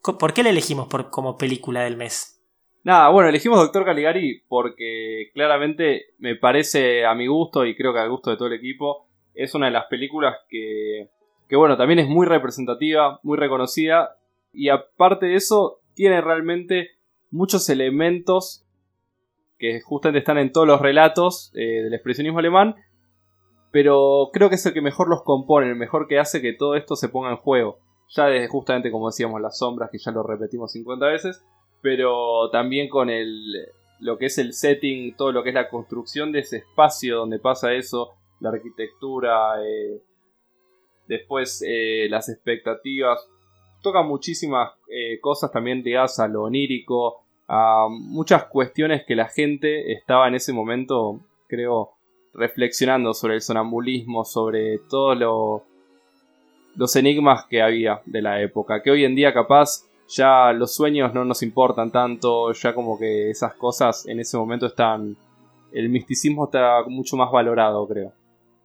[0.02, 2.37] ¿Por qué la elegimos por, como película del mes?
[2.88, 8.00] Nada, bueno, elegimos Doctor Caligari porque claramente me parece a mi gusto y creo que
[8.00, 9.08] al gusto de todo el equipo.
[9.34, 11.10] Es una de las películas que
[11.50, 14.18] que bueno, también es muy representativa, muy reconocida,
[14.54, 16.92] y aparte de eso, tiene realmente
[17.30, 18.66] muchos elementos
[19.60, 22.76] que justamente están en todos los relatos eh, del expresionismo alemán,
[23.70, 26.76] pero creo que es el que mejor los compone, el mejor que hace que todo
[26.76, 27.80] esto se ponga en juego.
[28.16, 31.44] Ya desde justamente como decíamos las sombras, que ya lo repetimos 50 veces,
[31.82, 33.68] pero también con el,
[34.00, 37.40] lo que es el setting, todo lo que es la construcción de ese espacio donde
[37.40, 40.02] pasa eso, la arquitectura, eh,
[41.08, 43.28] Después eh, las expectativas.
[43.82, 47.24] Toca muchísimas eh, cosas también ligadas a lo onírico.
[47.48, 51.94] A muchas cuestiones que la gente estaba en ese momento, creo,
[52.34, 55.64] reflexionando sobre el sonambulismo, sobre todos lo,
[56.76, 58.84] los enigmas que había de la época.
[58.84, 63.30] Que hoy en día capaz ya los sueños no nos importan tanto, ya como que
[63.30, 65.16] esas cosas en ese momento están...
[65.72, 68.14] El misticismo está mucho más valorado, creo.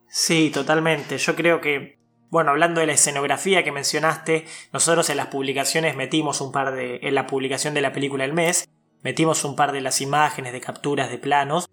[0.06, 1.18] Sí, totalmente.
[1.18, 1.98] Yo creo que
[2.32, 6.98] bueno, hablando de la escenografía que mencionaste, nosotros en las publicaciones metimos un par de.
[7.02, 8.70] en la publicación de la película del mes,
[9.02, 11.68] metimos un par de las imágenes de capturas de planos.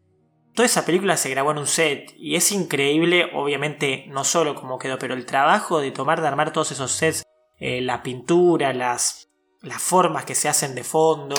[0.54, 4.80] Toda esa película se grabó en un set y es increíble, obviamente, no solo cómo
[4.80, 7.24] quedó, pero el trabajo de tomar, de armar todos esos sets,
[7.58, 9.29] eh, la pintura, las,
[9.62, 11.36] las formas que se hacen de fondo,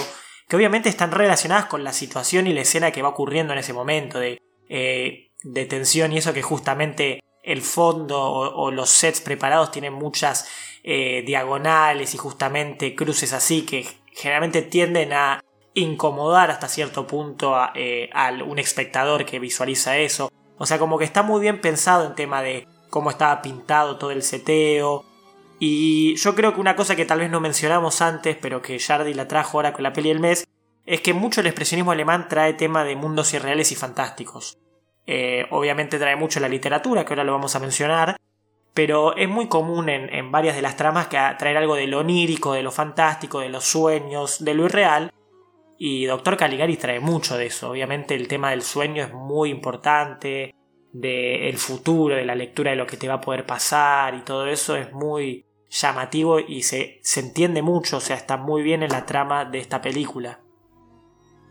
[0.48, 3.72] que obviamente están relacionadas con la situación y la escena que va ocurriendo en ese
[3.72, 9.70] momento de, eh, de tensión y eso que justamente el fondo o, los sets preparados
[9.70, 10.46] tienen muchas
[10.83, 15.42] eh, diagonales y justamente cruces así que generalmente tienden a
[15.74, 18.11] incomodar hasta cierto punto a, eh,
[18.46, 20.30] un espectador que visualiza eso.
[20.59, 24.11] O sea, como que está muy bien pensado en tema de cómo estaba pintado todo
[24.11, 25.04] el seteo.
[25.62, 29.12] Y yo creo que una cosa que tal vez no mencionamos antes, pero que Jardy
[29.12, 30.49] la trajo ahora con la peli del mes,
[30.87, 34.59] es que mucho el expresionismo alemán trae tema de mundos irreales y fantásticos.
[35.07, 38.16] Eh, obviamente trae mucho la literatura, que ahora lo vamos a mencionar,
[38.73, 42.55] pero es muy común en, varias de las tramas que traer algo de lo onírico,
[42.55, 45.12] de lo fantástico, de los sueños, de lo irreal.
[45.77, 47.70] Y Doctor Caligari trae mucho de eso.
[47.70, 50.55] Obviamente el tema del sueño es muy importante,
[50.92, 54.46] del futuro, de la lectura de lo que te va a poder pasar y todo
[54.46, 58.90] eso es muy llamativo y se, se entiende mucho, o sea, está muy bien en
[58.90, 60.40] la trama de esta película.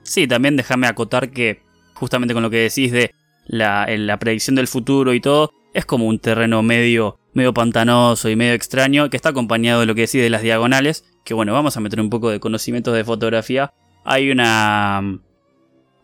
[0.04, 1.62] Sí, también déjame acotar que
[1.94, 3.14] justamente con lo que decís de
[3.46, 8.36] la, la predicción del futuro y todo, es como un terreno medio, medio pantanoso y
[8.36, 11.78] medio extraño que está acompañado de lo que decís de las diagonales, que bueno, vamos
[11.78, 13.74] a meter un poco de conocimientos de fotografía.
[14.04, 15.20] Hay una,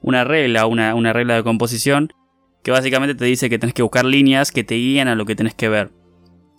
[0.01, 2.13] una regla, una, una regla de composición
[2.63, 5.35] que básicamente te dice que tenés que buscar líneas que te guían a lo que
[5.35, 5.91] tenés que ver.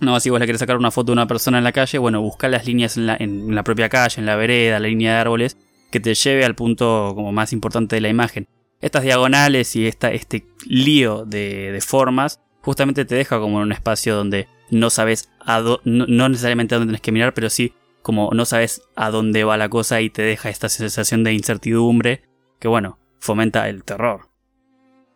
[0.00, 2.20] No, si vos le querés sacar una foto de una persona en la calle, bueno,
[2.20, 5.20] buscar las líneas en la, en la propia calle, en la vereda, la línea de
[5.20, 5.56] árboles,
[5.90, 8.46] que te lleve al punto como más importante de la imagen
[8.80, 14.16] estas diagonales y esta, este lío de, formas justamente te deja como en un espacio
[14.16, 18.44] donde no sabes a no, necesariamente a dónde tienes que mirar, pero sí como no
[18.44, 22.22] sabes a dónde va la cosa y te deja esta sensación de incertidumbre
[22.58, 24.25] que bueno, fomenta el terror.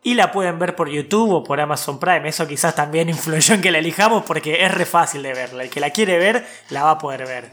[0.02, 2.28] Y la pueden ver por YouTube o por Amazon Prime.
[2.28, 5.64] Eso quizás también influyó en que la elijamos porque es re fácil de verla.
[5.64, 7.50] El que la quiere ver, la va a poder ver.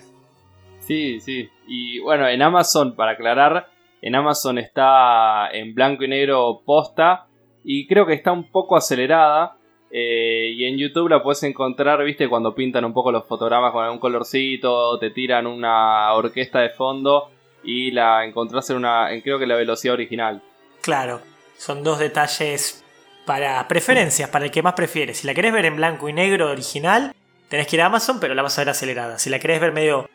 [0.80, 1.50] Sí, sí.
[1.68, 3.68] Y bueno, en Amazon, para aclarar,
[4.02, 7.28] en Amazon está en blanco y negro posta
[7.64, 9.58] y creo que está un poco acelerada.
[9.92, 13.84] Eh, y en YouTube la puedes encontrar, viste, cuando pintan un poco los fotogramas con
[13.84, 17.30] algún colorcito, te tiran una orquesta de fondo
[17.64, 20.42] y la encontrás en una, en, creo que la velocidad original.
[20.82, 21.22] Claro,
[21.58, 22.84] son dos detalles
[23.26, 25.14] para preferencias, para el que más prefiere.
[25.14, 27.14] Si la querés ver en blanco y negro original,
[27.50, 29.20] tenés que ir a Amazon, pero la vas a ver acelerada.
[29.20, 30.10] Si la querés ver medio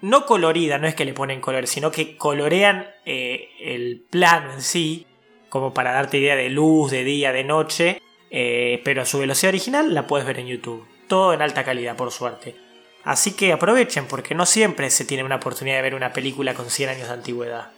[0.00, 4.62] no colorida, no es que le ponen color, sino que colorean eh, el plano en
[4.62, 5.06] sí,
[5.48, 9.50] como para darte idea de luz, de día, de noche, eh, pero a su velocidad
[9.50, 10.86] original la puedes ver en YouTube.
[11.08, 12.54] Todo en alta calidad, por suerte.
[13.04, 16.70] Así que aprovechen, porque no siempre se tiene una oportunidad de ver una película con
[16.70, 17.72] 100 años de antigüedad.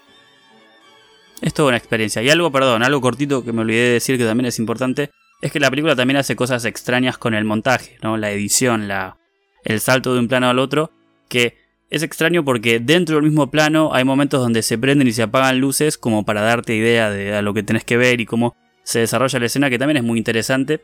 [1.42, 2.22] Es toda una experiencia.
[2.22, 5.11] Y algo, perdón, algo cortito que me olvidé de decir que también es importante,
[5.42, 8.16] es que la película también hace cosas extrañas con el montaje, ¿no?
[8.16, 9.18] La edición, la,
[9.64, 10.90] el salto de un plano al otro,
[11.29, 11.59] que
[11.90, 15.61] es extraño porque dentro del mismo plano hay momentos donde se prenden y se apagan
[15.61, 19.38] luces como para darte idea de lo que tenés que ver y cómo se desarrolla
[19.38, 20.81] la escena, que también es muy interesante.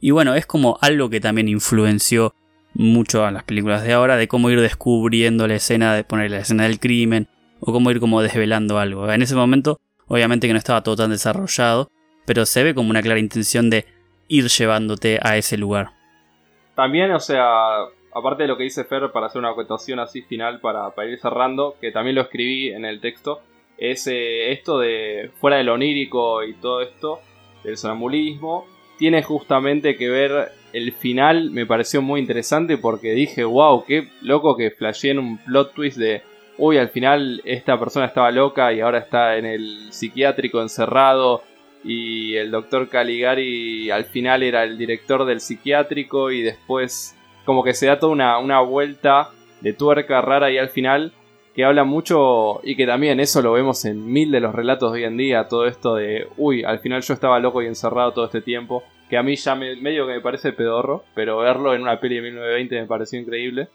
[0.00, 2.34] Y bueno, es como algo que también influenció
[2.74, 6.40] mucho a las películas de ahora, de cómo ir descubriendo la escena, de poner la
[6.40, 7.28] escena del crimen,
[7.60, 9.10] o cómo ir como desvelando algo.
[9.10, 11.90] En ese momento, obviamente que no estaba todo tan desarrollado,
[12.26, 13.86] pero se ve como una clara intención de
[14.28, 15.90] ir llevándote a ese lugar.
[16.74, 17.78] También, o sea,
[18.14, 21.76] aparte de lo que dice Fer, para hacer una acotación así final para, ir cerrando,
[21.80, 23.40] que también lo escribí en el texto,
[23.78, 27.20] es eh, esto de fuera del onírico y todo esto,
[27.64, 28.66] del sonambulismo,
[28.98, 34.56] tiene justamente que ver el final, me pareció muy interesante porque dije, wow, qué loco
[34.56, 36.22] que flasheé en un plot twist de,
[36.58, 41.42] uy, al final esta persona estaba loca y ahora está en el psiquiátrico encerrado.
[41.84, 47.72] Y el doctor Caligari al final era el director del psiquiátrico y después como que
[47.72, 51.12] se da toda una, una vuelta de tuerca rara y al final
[51.54, 54.98] que habla mucho y que también eso lo vemos en mil de los relatos de
[55.00, 58.26] hoy en día, todo esto de, uy, al final yo estaba loco y encerrado todo
[58.26, 61.82] este tiempo, que a mí ya me, medio que me parece pedorro, pero verlo en
[61.82, 63.68] una peli de 1920 me pareció increíble,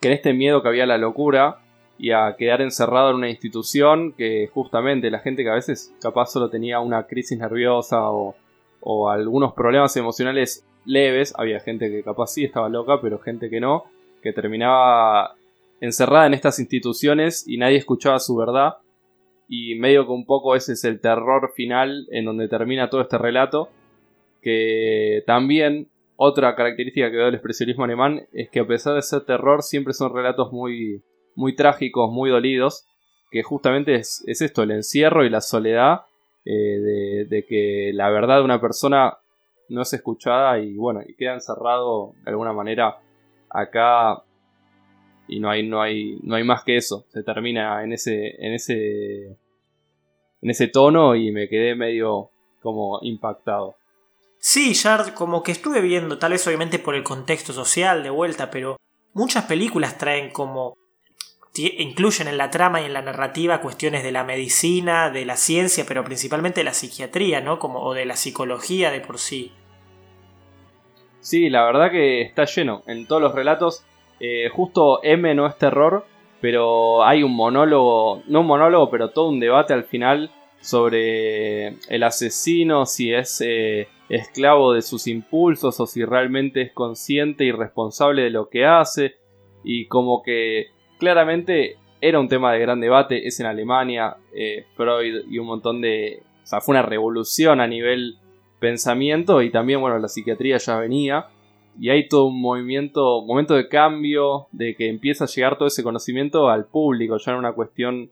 [0.00, 1.58] que en este miedo que había a la locura
[2.02, 6.32] y a quedar encerrado en una institución que justamente la gente que a veces capaz
[6.32, 8.34] solo tenía una crisis nerviosa o,
[8.80, 13.60] o algunos problemas emocionales leves, había gente que capaz sí estaba loca, pero gente que
[13.60, 13.84] no,
[14.20, 15.36] que terminaba
[15.80, 18.78] encerrada en estas instituciones y nadie escuchaba su verdad.
[19.46, 23.16] Y medio que un poco ese es el terror final en donde termina todo este
[23.16, 23.68] relato.
[24.40, 25.86] Que también
[26.16, 29.92] otra característica que da el expresionismo alemán es que a pesar de ser terror siempre
[29.92, 31.00] son relatos muy,
[31.34, 32.86] muy trágicos, muy dolidos.
[33.30, 36.02] Que justamente es, esto, el encierro y la soledad
[36.44, 39.16] eh, de, que la verdad de una persona
[39.68, 42.98] no es escuchada y bueno, y queda encerrado de alguna manera
[43.48, 44.22] acá
[45.28, 47.06] y no hay, no hay, no hay más que eso.
[47.08, 49.26] Se termina en ese, en ese,
[50.42, 53.76] en ese tono y me quedé medio como impactado.
[54.38, 58.50] Sí, Yard, como que estuve viendo, tal vez obviamente por el contexto social de vuelta,
[58.50, 58.76] pero
[59.12, 60.76] muchas películas traen como
[61.54, 65.84] incluyen en la trama y en la narrativa cuestiones de la medicina, de la ciencia,
[65.86, 67.58] pero principalmente de la psiquiatría, ¿no?
[67.58, 69.52] Como, o de la psicología de por sí.
[71.20, 72.82] Sí, la verdad que está lleno.
[72.86, 73.84] En todos los relatos
[74.18, 76.06] eh, justo M no es terror,
[76.40, 82.02] pero hay un monólogo, no un monólogo, pero todo un debate al final sobre el
[82.04, 88.22] asesino, si es eh, esclavo de sus impulsos o si realmente es consciente y responsable
[88.22, 89.16] de lo que hace.
[89.64, 90.68] Y como que
[91.02, 95.80] claramente era un tema de gran debate, es en Alemania, eh, Freud y un montón
[95.80, 96.22] de...
[96.44, 98.18] O sea, fue una revolución a nivel
[98.60, 101.26] pensamiento y también, bueno, la psiquiatría ya venía.
[101.76, 105.82] Y hay todo un movimiento, momento de cambio, de que empieza a llegar todo ese
[105.82, 108.08] conocimiento al público, ya no una cuestión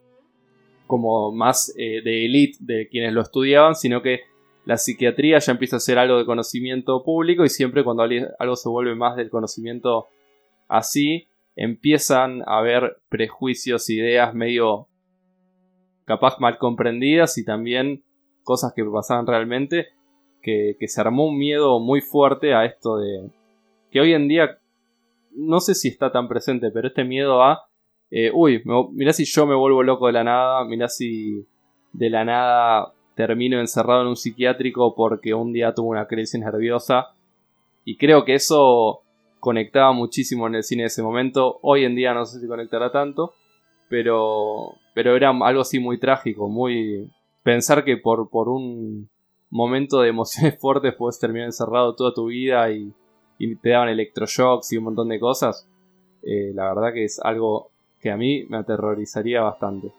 [0.89, 4.23] como más eh, de élite de quienes lo estudiaban, sino que
[4.65, 8.69] la psiquiatría ya empieza a ser algo de conocimiento público y siempre cuando algo se
[8.69, 10.09] vuelve más del conocimiento
[10.67, 14.89] así, empiezan a haber prejuicios, ideas medio
[16.05, 18.05] capaz mal comprendidas y también
[18.43, 19.89] cosas que pasaban realmente,
[20.43, 23.31] que se armó un miedo muy fuerte a esto de,
[23.91, 24.59] que hoy en día
[25.33, 27.69] no sé si está tan presente, pero este miedo a,
[28.11, 31.47] eh, uy, mirá si yo me vuelvo loco de la nada, mirá si
[31.93, 37.09] de la nada termino encerrado en un psiquiátrico porque un día tuve una crisis nerviosa.
[37.85, 39.03] Y creo que eso
[39.41, 41.59] conectaba muchísimo en el cine de ese momento.
[41.63, 43.35] Hoy en día no sé si conectará tanto,
[43.89, 47.11] pero, pero era algo así muy trágico, muy...
[47.43, 49.09] Pensar que por, por un
[49.49, 52.93] momento de emociones fuertes puedes terminar encerrado toda tu vida y
[53.41, 55.67] y te daban electroshocks y un montón de cosas,
[56.23, 59.93] eh, la verdad que es algo que a mí me aterrorizaría bastante.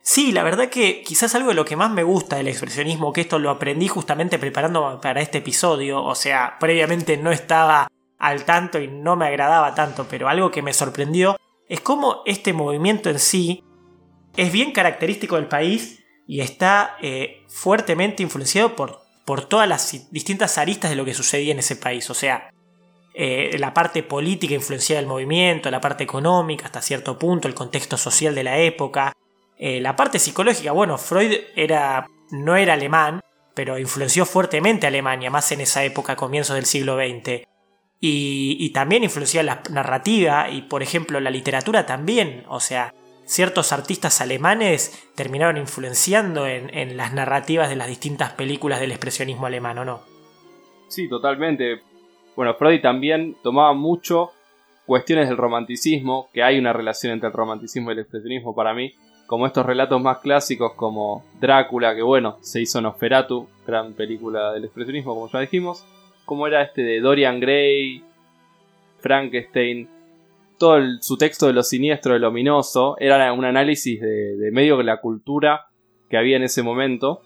[0.00, 3.20] Sí, la verdad que quizás algo de lo que más me gusta del expresionismo, que
[3.20, 8.80] esto lo aprendí justamente preparando para este episodio, o sea, previamente no estaba al tanto
[8.80, 11.36] y no me agradaba tanto, pero algo que me sorprendió
[11.68, 13.62] es cómo este movimiento en sí
[14.36, 20.58] es bien característico del país y está eh, fuertemente influenciado por por todas las distintas
[20.58, 22.08] aristas de lo que sucedía en ese país.
[22.10, 22.50] O sea,
[23.14, 27.96] eh, la parte política influenciada del movimiento, la parte económica hasta cierto punto, el contexto
[27.96, 29.12] social de la época,
[29.58, 30.72] eh, la parte psicológica.
[30.72, 33.20] Bueno, Freud era, no era alemán,
[33.54, 37.46] pero influenció fuertemente a Alemania, más en esa época, comienzos del siglo XX.
[38.06, 42.44] Y, también influenció la narrativa y, por ejemplo, la literatura también.
[42.48, 42.92] O sea,
[43.24, 49.78] ciertos artistas alemanes terminaron influenciando en, las narrativas de las distintas películas del expresionismo alemán,
[49.78, 50.02] ¿o no?
[50.88, 51.80] Sí, totalmente.
[52.36, 54.32] Bueno, Freud también tomaba mucho
[54.84, 58.92] cuestiones del romanticismo, que hay una relación entre el romanticismo y el expresionismo para mí,
[59.26, 64.66] como estos relatos más clásicos como Drácula, que bueno, se hizo Nosferatu, gran película del
[64.66, 65.86] expresionismo, como ya dijimos,
[66.24, 68.02] como era este de Dorian Gray,
[68.98, 69.88] Frankenstein,
[70.58, 74.76] todo el- su texto de lo siniestro, de lo ominoso, era un análisis de, medio
[74.78, 75.66] de la cultura
[76.08, 77.22] que había en ese momento,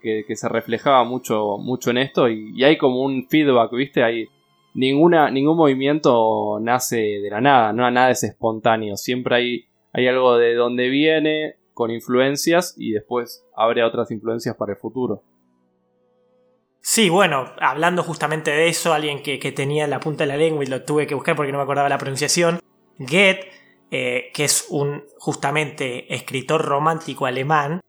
[0.00, 4.02] que, se reflejaba mucho, mucho en esto, y, hay como un feedback, ¿viste?
[4.02, 4.26] Hay
[4.74, 10.54] ninguna, ningún movimiento nace de la nada, no nada es espontáneo, siempre hay, algo de
[10.54, 15.22] donde viene, con influencias, y después abre otras influencias para el futuro.
[16.82, 20.36] Sí, bueno, hablando justamente de eso, alguien que, que tenía en la punta de la
[20.36, 22.60] lengua y lo tuve que buscar porque no me acordaba la pronunciación,
[22.98, 23.50] Goethe,
[23.90, 27.80] eh, que es un justamente escritor romántico alemán,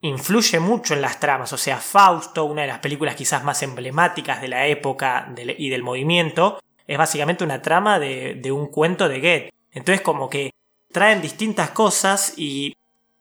[0.00, 4.40] influye mucho en las tramas, o sea, Fausto, una de las películas quizás más emblemáticas
[4.40, 9.20] de la época y del movimiento, es básicamente una trama de, de un cuento de
[9.20, 9.52] Goethe.
[9.72, 10.52] Entonces como que
[10.92, 12.74] traen distintas cosas y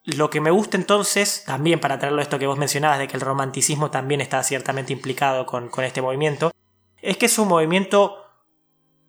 [0.06, 3.18] lo que me gusta entonces, también para traerlo a esto que vos mencionabas, de que
[3.18, 6.52] el romanticismo también está ciertamente implicado con, con este movimiento,
[7.02, 8.18] es que es un movimiento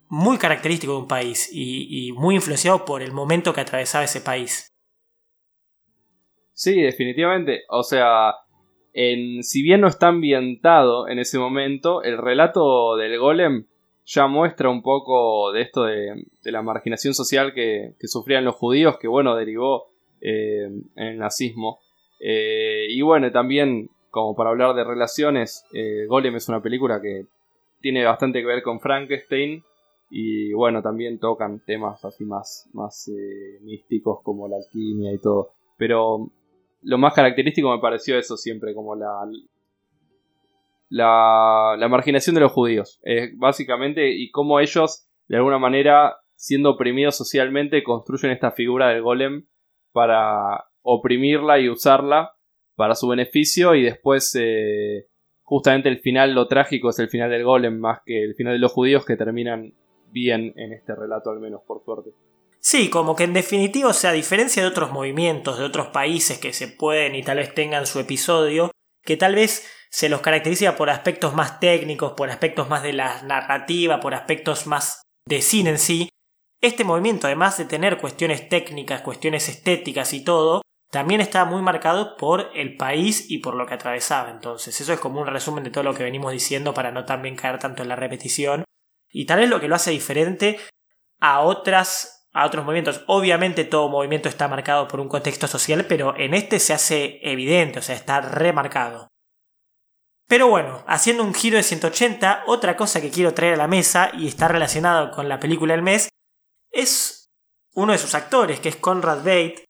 [0.09, 4.73] muy característico de un país y, muy influenciado por el momento que atravesaba ese país.
[6.53, 7.61] Sí, definitivamente.
[7.69, 8.33] O sea,
[8.93, 13.67] en, si bien no está ambientado en ese momento, el relato del golem
[14.05, 18.55] ya muestra un poco de esto de, de la marginación social que, que sufrían los
[18.55, 19.91] judíos, que bueno, derivó
[20.21, 21.79] eh, el nazismo.
[22.19, 27.25] Eh, y bueno, también, como para hablar de relaciones, eh, Golem es una película que
[27.81, 29.63] tiene bastante que ver con Frankenstein.
[30.09, 35.51] Y bueno, también tocan temas así más, más eh, místicos como la alquimia y todo.
[35.77, 36.31] Pero
[36.81, 39.29] lo más característico me pareció eso siempre, como la,
[40.89, 43.01] la, la marginación de los judíos.
[43.35, 49.45] Básicamente, y cómo ellos, de alguna manera, siendo oprimidos socialmente, construyen esta figura del golem
[49.97, 52.35] para oprimirla y usarla
[52.75, 55.07] para su beneficio y después eh,
[55.41, 58.59] justamente el final, lo trágico es el final del golem más que el final de
[58.59, 59.73] los judíos que terminan
[60.11, 62.11] bien en este relato al menos por suerte.
[62.59, 66.37] Sí, como que en definitiva, o sea, a diferencia de otros movimientos de otros países
[66.37, 68.69] que se pueden y tal vez tengan su episodio,
[69.03, 73.23] que tal vez se los caracteriza por aspectos más técnicos, por aspectos más de la
[73.23, 76.09] narrativa, por aspectos más de cine en sí,
[76.61, 82.15] este movimiento, además de tener cuestiones técnicas, cuestiones estéticas y todo, también está muy marcado
[82.17, 84.31] por el país y por lo que atravesaba.
[84.31, 87.35] Entonces, eso es como un resumen de todo lo que venimos diciendo para no también
[87.35, 88.63] caer tanto en la repetición.
[89.09, 90.59] Y tal vez lo que lo hace diferente
[91.19, 93.03] a otras a otros movimientos.
[93.07, 97.79] Obviamente todo movimiento está marcado por un contexto social, pero en este se hace evidente,
[97.79, 99.07] o sea, está remarcado.
[100.27, 104.11] Pero bueno, haciendo un giro de 180, otra cosa que quiero traer a la mesa
[104.13, 106.09] y está relacionado con la película del mes
[106.77, 107.29] es
[107.73, 109.65] uno de sus actores, que es Conrad Bate,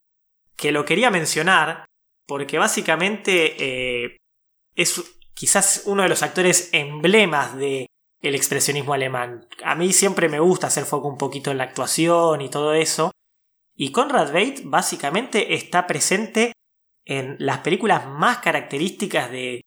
[0.55, 1.85] que lo quería mencionar
[2.27, 3.55] porque básicamente
[4.05, 4.17] eh,
[4.75, 5.01] es
[5.33, 7.87] quizás uno de los actores emblemas de
[8.21, 9.47] el expresionismo alemán.
[9.63, 13.11] A mí siempre me gusta hacer foco un poquito en la actuación y todo eso.
[13.75, 16.53] Y Conrad Bate básicamente está presente
[17.05, 19.61] en las películas más características de,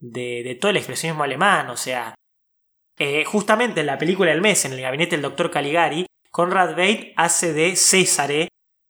[0.00, 1.68] de, todo el expresionismo alemán.
[1.70, 2.14] O sea,
[2.98, 7.12] eh, justamente en la película del mes, en el gabinete del doctor Caligari, Conrad Bate
[7.16, 8.48] hace de Césare,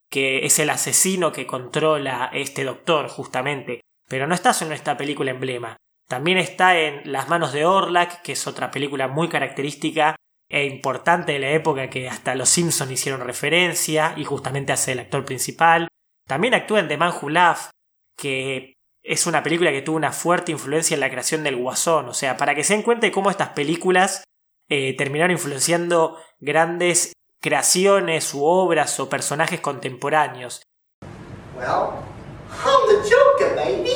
[0.09, 3.80] que es el asesino que controla este doctor, justamente.
[4.09, 5.76] Pero no está solo en esta película emblema.
[6.09, 10.14] También está en Las manos de Orlac, que es otra película muy característica
[10.49, 15.01] e importante de la época que hasta los Simpsons hicieron referencia y justamente hace el
[15.01, 15.88] actor principal.
[16.28, 17.70] También actúa en The Man Who Laughed,
[18.16, 22.09] que es una película que tuvo una fuerte influencia en la creación del Guasón.
[22.09, 24.22] O sea, para que se den cuenta de cómo estas películas
[24.68, 27.12] eh, terminaron influenciando grandes
[27.43, 30.62] creaciones u obras o personajes contemporáneos.
[31.55, 31.90] Well,
[32.64, 33.93] I'm the Joker, baby.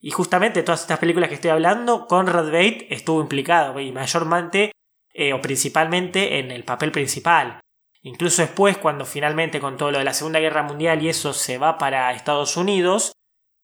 [0.00, 4.70] Y justamente todas estas películas que estoy hablando, Conrad Bate estuvo implicado y mayormente
[5.12, 7.58] eh, o principalmente en el papel principal.
[8.02, 11.58] Incluso después, cuando finalmente con todo lo de la Segunda Guerra Mundial y eso se
[11.58, 13.14] va para Estados Unidos,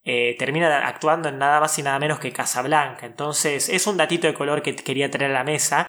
[0.04, 3.06] eh, termina actuando en nada más y nada menos que Casablanca.
[3.06, 5.86] Entonces es un datito de color que quería traer a la mesa,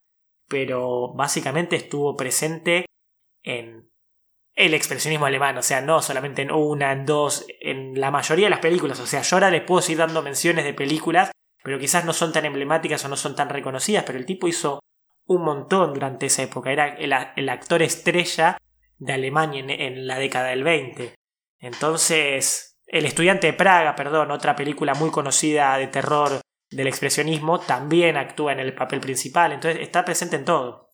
[0.47, 2.85] pero básicamente estuvo presente
[3.43, 3.89] en
[4.55, 8.51] el expresionismo alemán, o sea, no solamente en una, en dos, en la mayoría de
[8.51, 11.31] las películas, o sea, yo ahora les puedo seguir dando menciones de películas,
[11.63, 14.79] pero quizás no son tan emblemáticas o no son tan reconocidas, pero el tipo hizo
[15.25, 18.57] un montón durante esa época, era el, actor estrella
[18.99, 21.15] de Alemania en, en, la década del 20.
[21.59, 26.41] Entonces, El estudiante de Praga, perdón, otra película muy conocida de terror
[26.75, 30.89] del expresionismo, también actúa en el papel principal, entonces está presente en todo.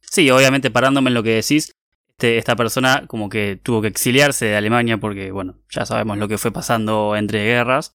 [0.00, 1.72] Sí, obviamente parándome en lo que decís,
[2.16, 6.28] este, esta persona como que tuvo que exiliarse de Alemania porque, bueno, ya sabemos lo
[6.28, 7.92] que fue pasando entre guerras.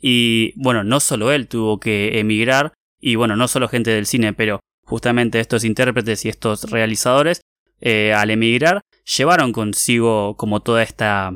[0.00, 4.32] Y bueno, no solo él tuvo que emigrar, y bueno, no solo gente del cine,
[4.32, 7.42] pero justamente estos intérpretes y estos realizadores,
[7.82, 11.32] eh, al emigrar, llevaron consigo como toda esta,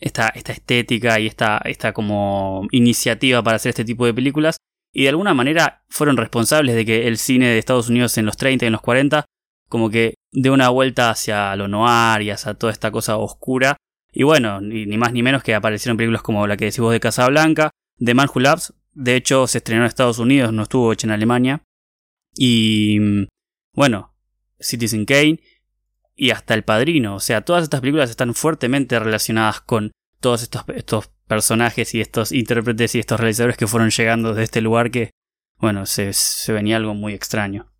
[0.00, 4.56] esta, esta estética y esta, esta como iniciativa para hacer este tipo de películas.
[4.92, 8.36] Y de alguna manera fueron responsables de que el cine de Estados Unidos en los
[8.36, 9.24] 30 y en los 40
[9.68, 13.76] como que de una vuelta hacia lo noir y hacia toda esta cosa oscura.
[14.12, 17.00] Y bueno, ni, más ni menos que aparecieron películas como la que decís vos de
[17.00, 18.40] Casablanca, The Man Who
[18.92, 21.64] de hecho se estrenó en Estados Unidos, no estuvo hecha en Alemania.
[22.36, 23.26] Y mm,
[23.72, 24.14] bueno,
[24.60, 25.40] Citizen Kane
[26.16, 27.16] y hasta El Padrino.
[27.16, 32.32] O sea, todas estas películas están fuertemente relacionadas con todos estos, estos personajes y estos
[32.32, 35.10] intérpretes y estos realizadores que fueron llegando de este lugar que,
[35.58, 37.72] bueno, se, se venía algo muy extraño.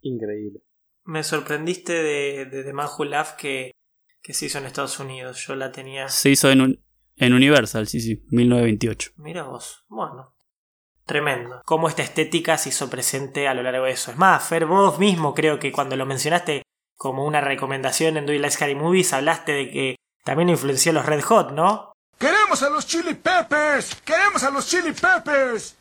[0.00, 0.60] Increíble.
[1.04, 3.72] Me sorprendiste de, de The Man Who Laughed que,
[4.22, 5.44] que se hizo en Estados Unidos.
[5.46, 6.08] Yo la tenía.
[6.08, 6.84] Se hizo en, un-
[7.16, 9.12] en Universal, sí, sí, 1928.
[9.16, 9.84] Mira vos.
[9.88, 10.34] Bueno.
[11.06, 11.62] Tremendo.
[11.64, 14.10] Cómo esta estética se hizo presente a lo largo de eso.
[14.10, 16.62] Es más, Fer, vos mismo creo que cuando lo mencionaste
[16.98, 20.94] como una recomendación en Do You Like Scary Movies, hablaste de que también influenció a
[20.96, 21.92] los Red Hot, ¿no?
[22.18, 23.94] ¡Queremos a los Chili Peppers!
[24.04, 25.76] ¡Queremos a los Chili Peppers!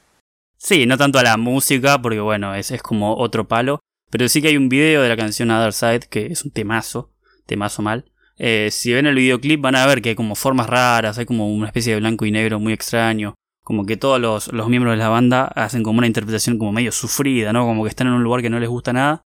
[0.58, 3.80] Sí, no tanto a la música, porque bueno, es, es como otro palo.
[4.10, 7.12] Pero sí que hay un video de la canción Other Side, que es un temazo,
[7.46, 8.06] temazo mal.
[8.38, 11.52] Eh, si ven el videoclip van a ver que hay como formas raras, hay como
[11.52, 13.34] una especie de blanco y negro muy extraño.
[13.64, 16.92] Como que todos los, los miembros de la banda hacen como una interpretación como medio
[16.92, 17.66] sufrida, ¿no?
[17.66, 19.24] Como que están en un lugar que no les gusta nada.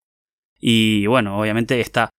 [0.59, 2.09] Y bueno, obviamente está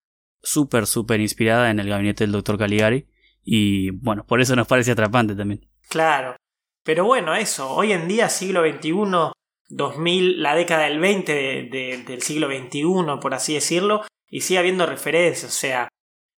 [0.42, 2.58] súper, súper inspirada en el gabinete del Dr.
[2.58, 3.06] Caligari.
[3.44, 5.68] Y bueno, por eso nos parece atrapante también.
[5.88, 6.36] Claro.
[6.84, 9.32] Pero bueno, eso, hoy en día, siglo XXI,
[9.68, 14.58] 2000, la década del 20 de- de- del siglo XXI, por así decirlo, y sigue
[14.58, 15.88] habiendo referencias, o sea,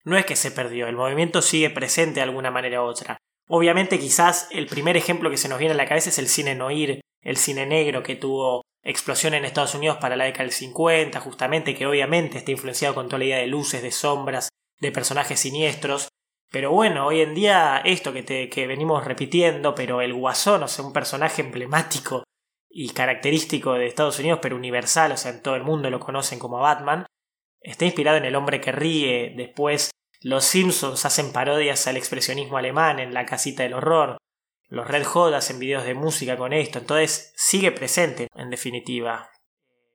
[0.05, 3.19] no es que se perdió, el movimiento sigue presente de alguna manera u otra.
[3.49, 6.55] Obviamente quizás el primer ejemplo que se nos viene a la cabeza es el cine
[6.55, 11.21] noir, el cine negro que tuvo explosión en Estados Unidos para la década del 50,
[11.21, 14.49] justamente, que obviamente está influenciado con toda la idea de luces, de sombras,
[14.81, 16.09] de personajes siniestros,
[16.51, 20.69] pero bueno, hoy en día esto que, te, que venimos repitiendo, pero el guasón, o
[20.69, 22.25] sea, un personaje emblemático
[22.71, 26.39] y característico de Estados Unidos, pero universal, o sea, en todo el mundo lo conocen
[26.39, 27.05] como Batman,
[27.61, 29.91] está inspirado en El hombre que ríe, después
[30.23, 34.17] los Simpsons hacen parodias al expresionismo alemán en La casita del horror,
[34.69, 39.31] los Red Hot hacen videos de música con esto, entonces sigue presente, en definitiva.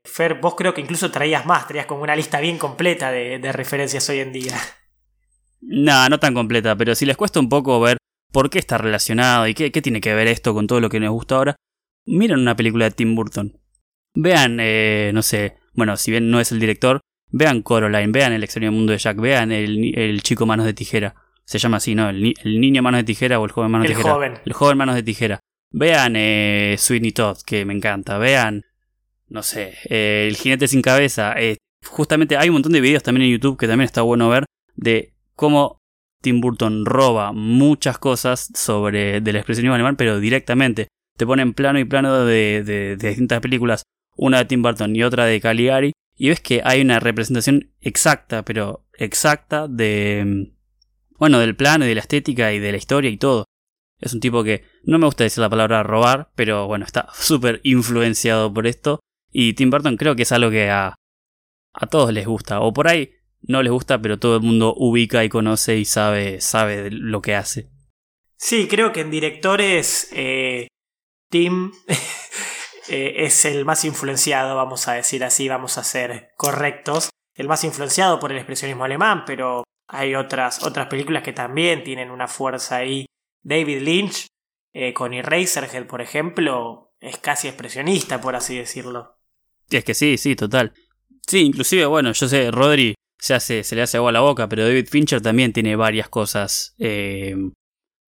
[0.04, 4.10] Fer, vos creo que incluso traías más, traías como una lista bien completa de, referencias
[4.10, 4.60] hoy en día.
[5.62, 7.98] No, no tan completa, pero si les cuesta un poco ver
[8.32, 11.12] por qué está relacionado y qué, tiene que ver esto con todo lo que nos
[11.12, 11.56] gusta ahora,
[12.06, 13.62] miren una película de Tim Burton.
[14.16, 17.00] Vean, eh, no sé, bueno, si bien no es el director,
[17.30, 21.23] vean Coraline, vean El extraño mundo de Jack, vean el chico manos de tijera.
[21.46, 22.10] Se llama así, ¿no?
[22.10, 24.14] El, ni- el niño manos de tijera o el joven manos El de tijera.
[24.14, 24.34] joven.
[24.46, 25.40] El joven manos de tijera.
[25.72, 28.18] Vean eh, Sweeney Todd, que me encanta.
[28.18, 28.64] Vean,
[29.28, 31.34] no sé, eh, El jinete sin cabeza.
[31.38, 34.46] eh, justamente hay un montón de videos también en YouTube que también está bueno ver
[34.76, 35.80] de cómo
[36.22, 40.88] Tim Burton roba muchas cosas sobre del expresionismo alemán, pero directamente.
[41.18, 43.84] Te ponen plano y plano de, de- de distintas películas,
[44.16, 48.44] una de Tim Burton y otra de Caligari, y ves que hay una representación exacta,
[48.46, 50.53] pero exacta de...
[51.24, 53.46] Bueno, del plano y de la estética y de la historia y todo.
[54.02, 57.62] Es un tipo que no me gusta decir la palabra robar, pero bueno, está súper
[57.64, 59.00] influenciado por esto.
[59.32, 60.96] Y Tim Burton creo que es algo que a,
[61.74, 62.60] a todos les gusta.
[62.60, 66.42] O por ahí no les gusta, pero todo el mundo ubica y conoce y sabe,
[66.42, 67.70] sabe lo que hace.
[68.36, 70.68] Sí, creo que en directores eh,
[71.30, 71.72] Tim
[72.90, 77.12] eh, es el más influenciado, vamos a decir así, vamos a ser correctos.
[77.34, 82.12] El más influenciado por el expresionismo alemán, pero hay otras, otras películas que también tienen
[82.12, 83.06] una fuerza ahí.
[83.44, 84.28] David Lynch,
[84.74, 89.18] eh, con Eraserhead, por ejemplo, es casi expresionista, por así decirlo.
[89.70, 90.74] Es que sí, sí, total.
[91.28, 94.48] Sí, inclusive, bueno, yo sé, Rodri se, hace, se le hace agua a la boca,
[94.50, 97.36] pero David Fincher también tiene varias cosas eh,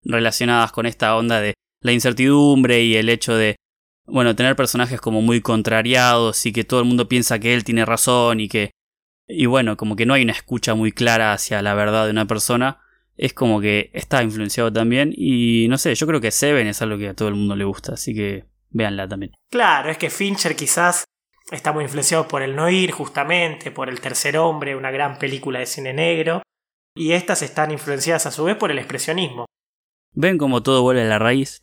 [0.03, 3.55] relacionadas con esta onda de la incertidumbre y el hecho de,
[4.05, 7.86] bueno, tener personajes como muy contrariados y que todo el mundo piensa que él tiene
[7.86, 8.71] razón y que,
[9.28, 12.26] y bueno, como que no hay una escucha muy clara hacia la verdad de una
[12.26, 12.80] persona,
[13.17, 16.97] es como que está influenciado también y no sé, yo creo que Seven es algo
[16.97, 19.32] que a todo el mundo le gusta, así que véanla también.
[19.49, 21.05] Claro, es que Fincher quizás
[21.51, 25.65] está muy influenciado por el Noir, justamente, por El Tercer Hombre, una gran película de
[25.65, 26.41] cine negro,
[26.95, 29.45] y estas están influenciadas a su vez por el expresionismo.
[30.13, 31.61] ¿Ven cómo todo vuelve a la raíz?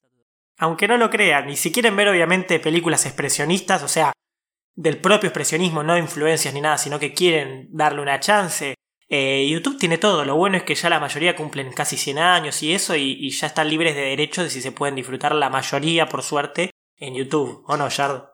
[0.59, 4.13] Aunque no lo crean, y si quieren ver obviamente películas expresionistas, o sea,
[4.75, 8.75] del propio expresionismo, no influencias ni nada, sino que quieren darle una chance,
[9.09, 12.63] eh, YouTube tiene todo, lo bueno es que ya la mayoría cumplen casi 100 años
[12.63, 15.51] y eso, y, y ya están libres de derechos de si se pueden disfrutar la
[15.51, 18.33] mayoría, por suerte, en YouTube, ¿o no, Yard?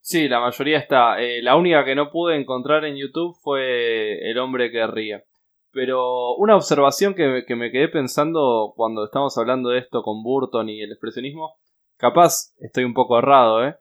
[0.00, 1.20] Sí, la mayoría está.
[1.20, 5.22] Eh, la única que no pude encontrar en YouTube fue El hombre que ría.
[5.70, 10.68] Pero una observación que, que me quedé pensando cuando estamos hablando de esto con Burton
[10.68, 11.56] y el expresionismo,
[11.96, 13.74] capaz estoy un poco errado, ¿eh?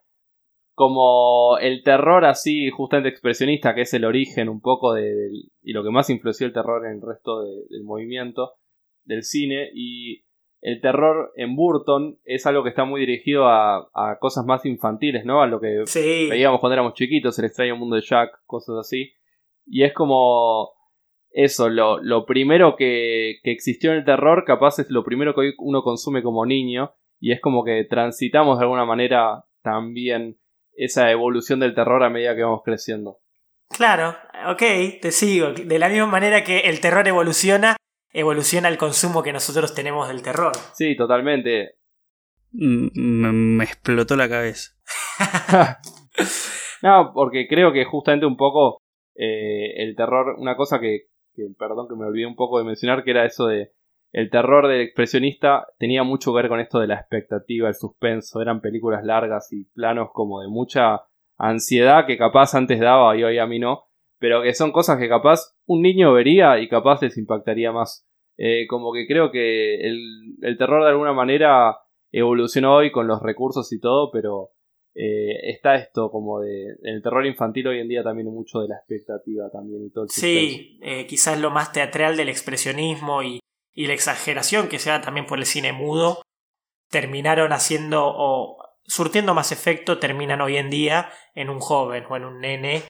[0.78, 5.10] Como el terror así, justamente expresionista, que es el origen un poco de,
[5.64, 8.52] y lo que más influenció el terror en el resto de- del movimiento
[9.04, 9.72] del cine.
[9.74, 10.24] Y
[10.62, 15.26] el terror en Burton es algo que está muy dirigido a, a cosas más infantiles,
[15.26, 15.42] ¿no?
[15.42, 16.28] A lo que Sí.
[16.30, 19.14] veíamos cuando éramos chiquitos, el extraño mundo de Jack, cosas así.
[19.66, 20.70] Y es como
[21.32, 25.42] eso, lo, lo primero que, que existió en el terror, capaz es lo primero que
[25.42, 26.92] hoy uno consume como niño.
[27.20, 30.38] Y es como que transitamos de alguna manera también
[30.78, 33.18] esa evolución del terror a medida que vamos creciendo.
[33.70, 34.16] Claro,
[34.50, 34.62] ok,
[35.02, 35.52] te sigo.
[35.52, 37.76] De la misma manera que el terror evoluciona,
[38.14, 40.54] evoluciona el consumo que nosotros tenemos del terror.
[40.74, 41.76] Sí, totalmente.
[42.52, 44.72] Mm, Me, me explotó la cabeza.
[46.82, 48.82] No, porque creo que justamente un poco
[49.16, 53.04] eh, el terror, una cosa que, que, perdón que me olvidé un poco de mencionar,
[53.04, 53.72] que era eso de
[54.12, 58.42] el terror del expresionista tenía mucho que ver con esto de la expectativa, el suspenso,
[58.42, 61.02] eran películas largas y planos como de mucha
[61.38, 63.86] ansiedad que capaz antes daba y hoy a mí no,
[64.20, 68.08] pero que son cosas que capaz un niño vería y capaz les impactaría más.
[68.38, 71.78] Eh, como que creo que el, el terror de alguna manera
[72.12, 74.52] evolucionó hoy con los recursos y todo, pero
[75.00, 78.78] eh, está esto como de el terror infantil hoy en día también mucho de la
[78.78, 80.10] expectativa también y todo el.
[80.10, 83.40] Sí, eh, quizás lo más teatral del expresionismo y,
[83.78, 86.24] y la exageración que se da también por el cine mudo
[86.90, 92.26] terminaron haciendo o surtiendo más efecto terminan hoy en día en un joven o en
[92.26, 92.86] un nene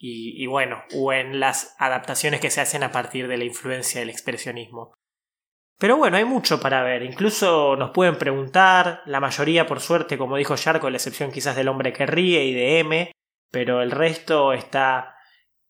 [0.00, 4.10] y, bueno, o en las adaptaciones que se hacen a partir de la influencia del
[4.10, 4.94] expresionismo.
[5.76, 7.02] Pero bueno, hay mucho para ver.
[7.02, 11.56] Incluso nos pueden preguntar, la mayoría por suerte, como dijo Shark, con la excepción quizás
[11.56, 13.12] del hombre que ríe y de M,
[13.50, 15.17] pero el resto está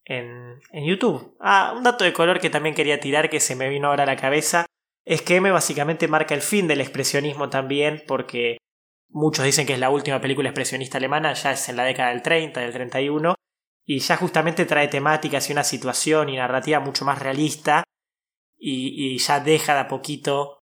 [0.09, 1.37] en, YouTube.
[1.39, 4.07] Ah, un dato de color que también quería tirar que se me vino ahora a
[4.07, 4.67] la cabeza
[5.05, 8.59] es que M básicamente marca el fin del expresionismo también porque
[9.11, 12.23] muchos dicen que es la última película expresionista alemana, ya es en la década del
[12.23, 13.35] 30, del 31,
[13.85, 17.85] y ya justamente trae temáticas y una situación y narrativa mucho más realista
[18.59, 20.59] y, ya deja de a poquito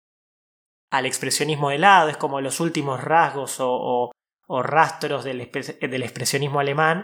[0.92, 4.12] al expresionismo de lado, es como los últimos rasgos o,
[4.48, 7.04] rastros del expresionismo alemán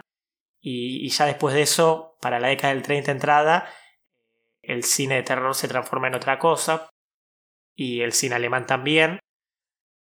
[0.61, 3.67] y, y ya después de eso, para la década del 30 entrada,
[4.61, 6.89] el cine de terror se transforma en otra cosa
[7.75, 9.19] y el cine alemán también.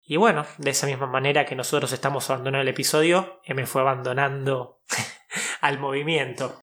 [0.01, 4.82] Y bueno, de esa misma manera que nosotros estamos abandonando el episodio, M fue abandonando
[5.62, 6.60] al movimiento.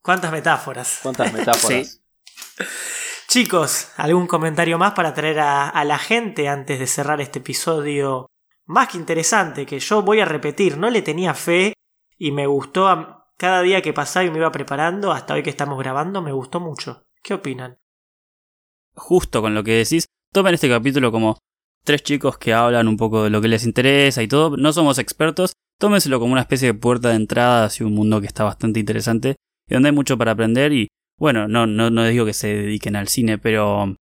[0.00, 0.98] ¿Cuántas metáforas?
[1.02, 2.00] ¿Cuántas metáforas?
[3.28, 8.26] Chicos, ¿algún comentario más para traer a, a la gente antes de cerrar este episodio
[8.64, 9.64] más que interesante?
[9.64, 11.72] Que yo voy a repetir, no le tenía fe
[12.22, 12.86] y me gustó
[13.36, 16.60] cada día que pasaba y me iba preparando, hasta hoy que estamos grabando, me gustó
[16.60, 17.02] mucho.
[17.20, 17.80] ¿Qué opinan?
[18.94, 21.38] Justo con lo que decís, tomen este capítulo como
[21.82, 24.56] tres chicos que hablan un poco de lo que les interesa y todo.
[24.56, 28.28] No somos expertos, tómenselo como una especie de puerta de entrada hacia un mundo que
[28.28, 29.34] está bastante interesante
[29.68, 30.86] y donde hay mucho para aprender y
[31.18, 33.96] bueno, no, no, no digo que se dediquen al cine, pero,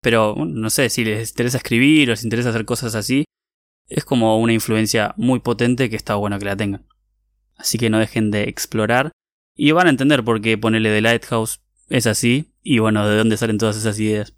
[0.00, 3.26] pero no sé, si les interesa escribir o les interesa hacer cosas así,
[3.88, 6.88] es como una influencia muy potente que está bueno que la tengan.
[7.58, 9.12] Así que no dejen de explorar
[9.54, 13.36] y van a entender por qué ponerle The Lighthouse es así y bueno, de dónde
[13.36, 14.34] salen todas esas ideas.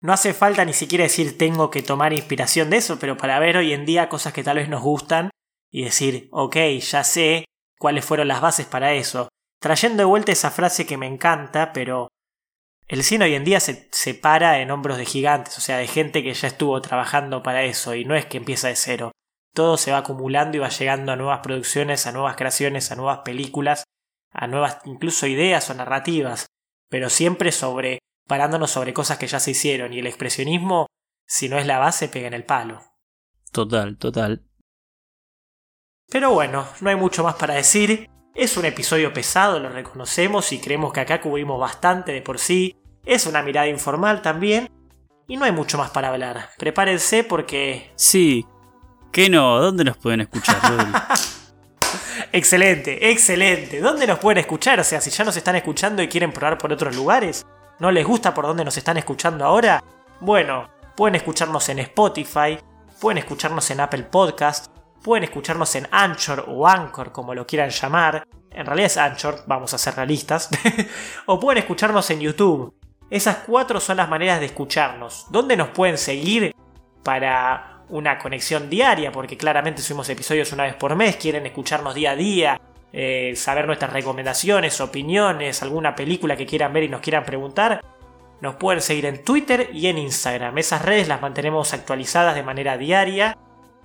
[0.00, 3.56] No hace falta ni siquiera decir tengo que tomar inspiración de eso, pero para ver
[3.56, 5.30] hoy en día cosas que tal vez nos gustan
[5.72, 7.44] y decir, ok, ya sé
[7.78, 9.28] cuáles fueron las bases para eso.
[9.60, 12.08] Trayendo de vuelta esa frase que me encanta, pero
[12.88, 15.88] el cine hoy en día se, se para en hombros de gigantes, o sea, de
[15.88, 19.12] gente que ya estuvo trabajando para eso y no es que empieza de cero.
[19.56, 23.20] Todo se va acumulando y va llegando a nuevas producciones, a nuevas creaciones, a nuevas
[23.20, 23.84] películas,
[24.30, 26.44] a nuevas incluso ideas o narrativas,
[26.90, 30.88] pero siempre sobre parándonos sobre cosas que ya se hicieron y el expresionismo,
[31.26, 32.82] si no es la base, pega en el palo.
[33.50, 34.44] Total, total.
[36.10, 38.10] Pero bueno, no hay mucho más para decir.
[38.34, 42.76] Es un episodio pesado, lo reconocemos y creemos que acá cubrimos bastante de por sí.
[43.06, 44.68] Es una mirada informal también.
[45.26, 46.50] Y no hay mucho más para hablar.
[46.58, 47.90] Prepárense porque...
[47.96, 48.44] Sí.
[49.12, 49.60] ¿Qué no?
[49.60, 50.56] ¿Dónde nos pueden escuchar?
[52.32, 53.80] Excelente, excelente.
[53.80, 54.80] ¿Dónde nos pueden escuchar?
[54.80, 57.46] O sea, si ya nos están escuchando y quieren probar por otros lugares,
[57.78, 59.82] ¿no les gusta por dónde nos están escuchando ahora?
[60.20, 62.58] Bueno, pueden escucharnos en Spotify,
[63.00, 64.66] pueden escucharnos en Apple Podcast,
[65.02, 68.26] pueden escucharnos en Anchor o Anchor, como lo quieran llamar.
[68.50, 70.48] En realidad es Anchor, vamos a ser realistas.
[71.26, 72.74] o pueden escucharnos en YouTube.
[73.08, 75.26] Esas cuatro son las maneras de escucharnos.
[75.30, 76.54] ¿Dónde nos pueden seguir
[77.04, 82.12] para una conexión diaria, porque claramente subimos episodios una vez por mes, quieren escucharnos día
[82.12, 82.60] a día,
[82.92, 87.84] eh, saber nuestras recomendaciones, opiniones, alguna película que quieran ver y nos quieran preguntar,
[88.40, 90.56] nos pueden seguir en Twitter y en Instagram.
[90.58, 93.36] Esas redes las mantenemos actualizadas de manera diaria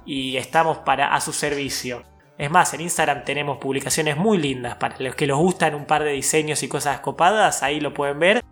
[0.06, 2.04] y estamos para a su servicio.
[2.38, 6.04] Es más, en Instagram tenemos publicaciones muy lindas para los que les gustan un par
[6.04, 8.44] de diseños y cosas copadas, ahí lo pueden ver.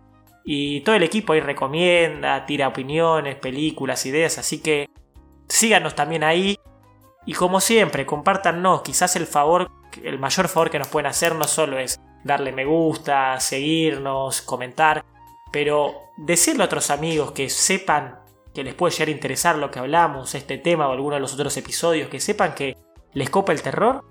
[0.44, 4.88] Y todo el equipo ahí recomienda, tira opiniones, películas, ideas, así que
[5.50, 6.58] síganos también ahí.
[7.26, 9.70] Y como siempre, compártanos, quizás el favor,
[10.02, 15.04] el mayor favor que nos pueden hacer no solo es darle me gusta, seguirnos, comentar,
[15.52, 18.20] pero decirle a otros amigos que sepan
[18.54, 21.34] que les puede llegar a interesar lo que hablamos, este tema o alguno de los
[21.34, 22.76] otros episodios, que sepan que
[23.12, 24.04] les copa el terror.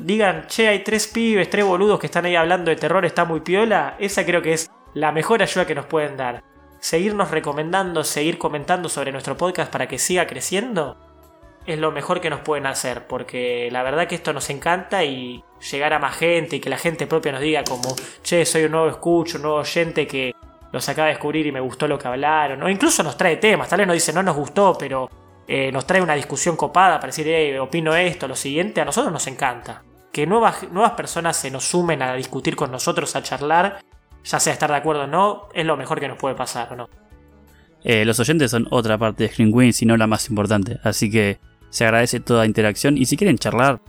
[0.00, 3.40] Digan, che, hay tres pibes, tres boludos que están ahí hablando de terror, está muy
[3.40, 3.96] piola.
[3.98, 6.42] Esa creo que es la mejor ayuda que nos pueden dar.
[6.80, 10.96] Seguirnos recomendando, seguir comentando sobre nuestro podcast para que siga creciendo,
[11.66, 15.42] es lo mejor que nos pueden hacer, porque la verdad que esto nos encanta y
[15.70, 18.72] llegar a más gente y que la gente propia nos diga como, che, soy un
[18.72, 20.32] nuevo escucho, un nuevo oyente que
[20.72, 23.68] los acaba de descubrir y me gustó lo que hablaron, o incluso nos trae temas,
[23.68, 25.10] tal vez nos dice no nos gustó, pero
[25.48, 29.12] eh, nos trae una discusión copada para decir, eh, opino esto, lo siguiente, a nosotros
[29.12, 29.82] nos encanta.
[30.12, 33.80] Que nuevas, nuevas personas se nos sumen a discutir con nosotros, a charlar,
[34.26, 36.76] ya sea estar de acuerdo o no, es lo mejor que nos puede pasar, ¿o
[36.76, 36.88] no?
[37.84, 41.10] Eh, los oyentes son otra parte de Screen Queen, si no la más importante, así
[41.10, 41.38] que
[41.70, 43.80] se agradece toda interacción y si quieren charlar,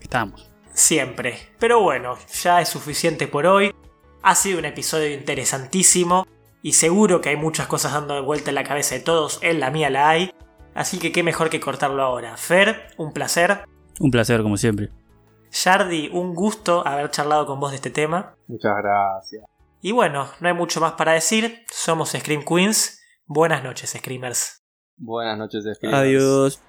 [0.00, 0.48] estamos.
[0.72, 1.38] Siempre.
[1.58, 3.74] Pero bueno, ya es suficiente por hoy.
[4.22, 6.26] Ha sido un episodio interesantísimo
[6.62, 9.60] y seguro que hay muchas cosas dando de vuelta en la cabeza de todos, en
[9.60, 10.32] la mía la hay.
[10.74, 12.36] Así que qué mejor que cortarlo ahora.
[12.36, 13.64] Fer, un placer.
[14.00, 14.90] Un placer como siempre.
[15.52, 18.34] Yardi, un gusto haber charlado con vos de este tema.
[18.48, 19.44] Muchas gracias.
[19.84, 21.62] Y bueno, no hay mucho más para decir.
[21.70, 23.02] Somos Scream Queens.
[23.26, 24.64] Buenas noches, Screamers.
[24.96, 26.00] Buenas noches, Screamers.
[26.00, 26.60] Adiós.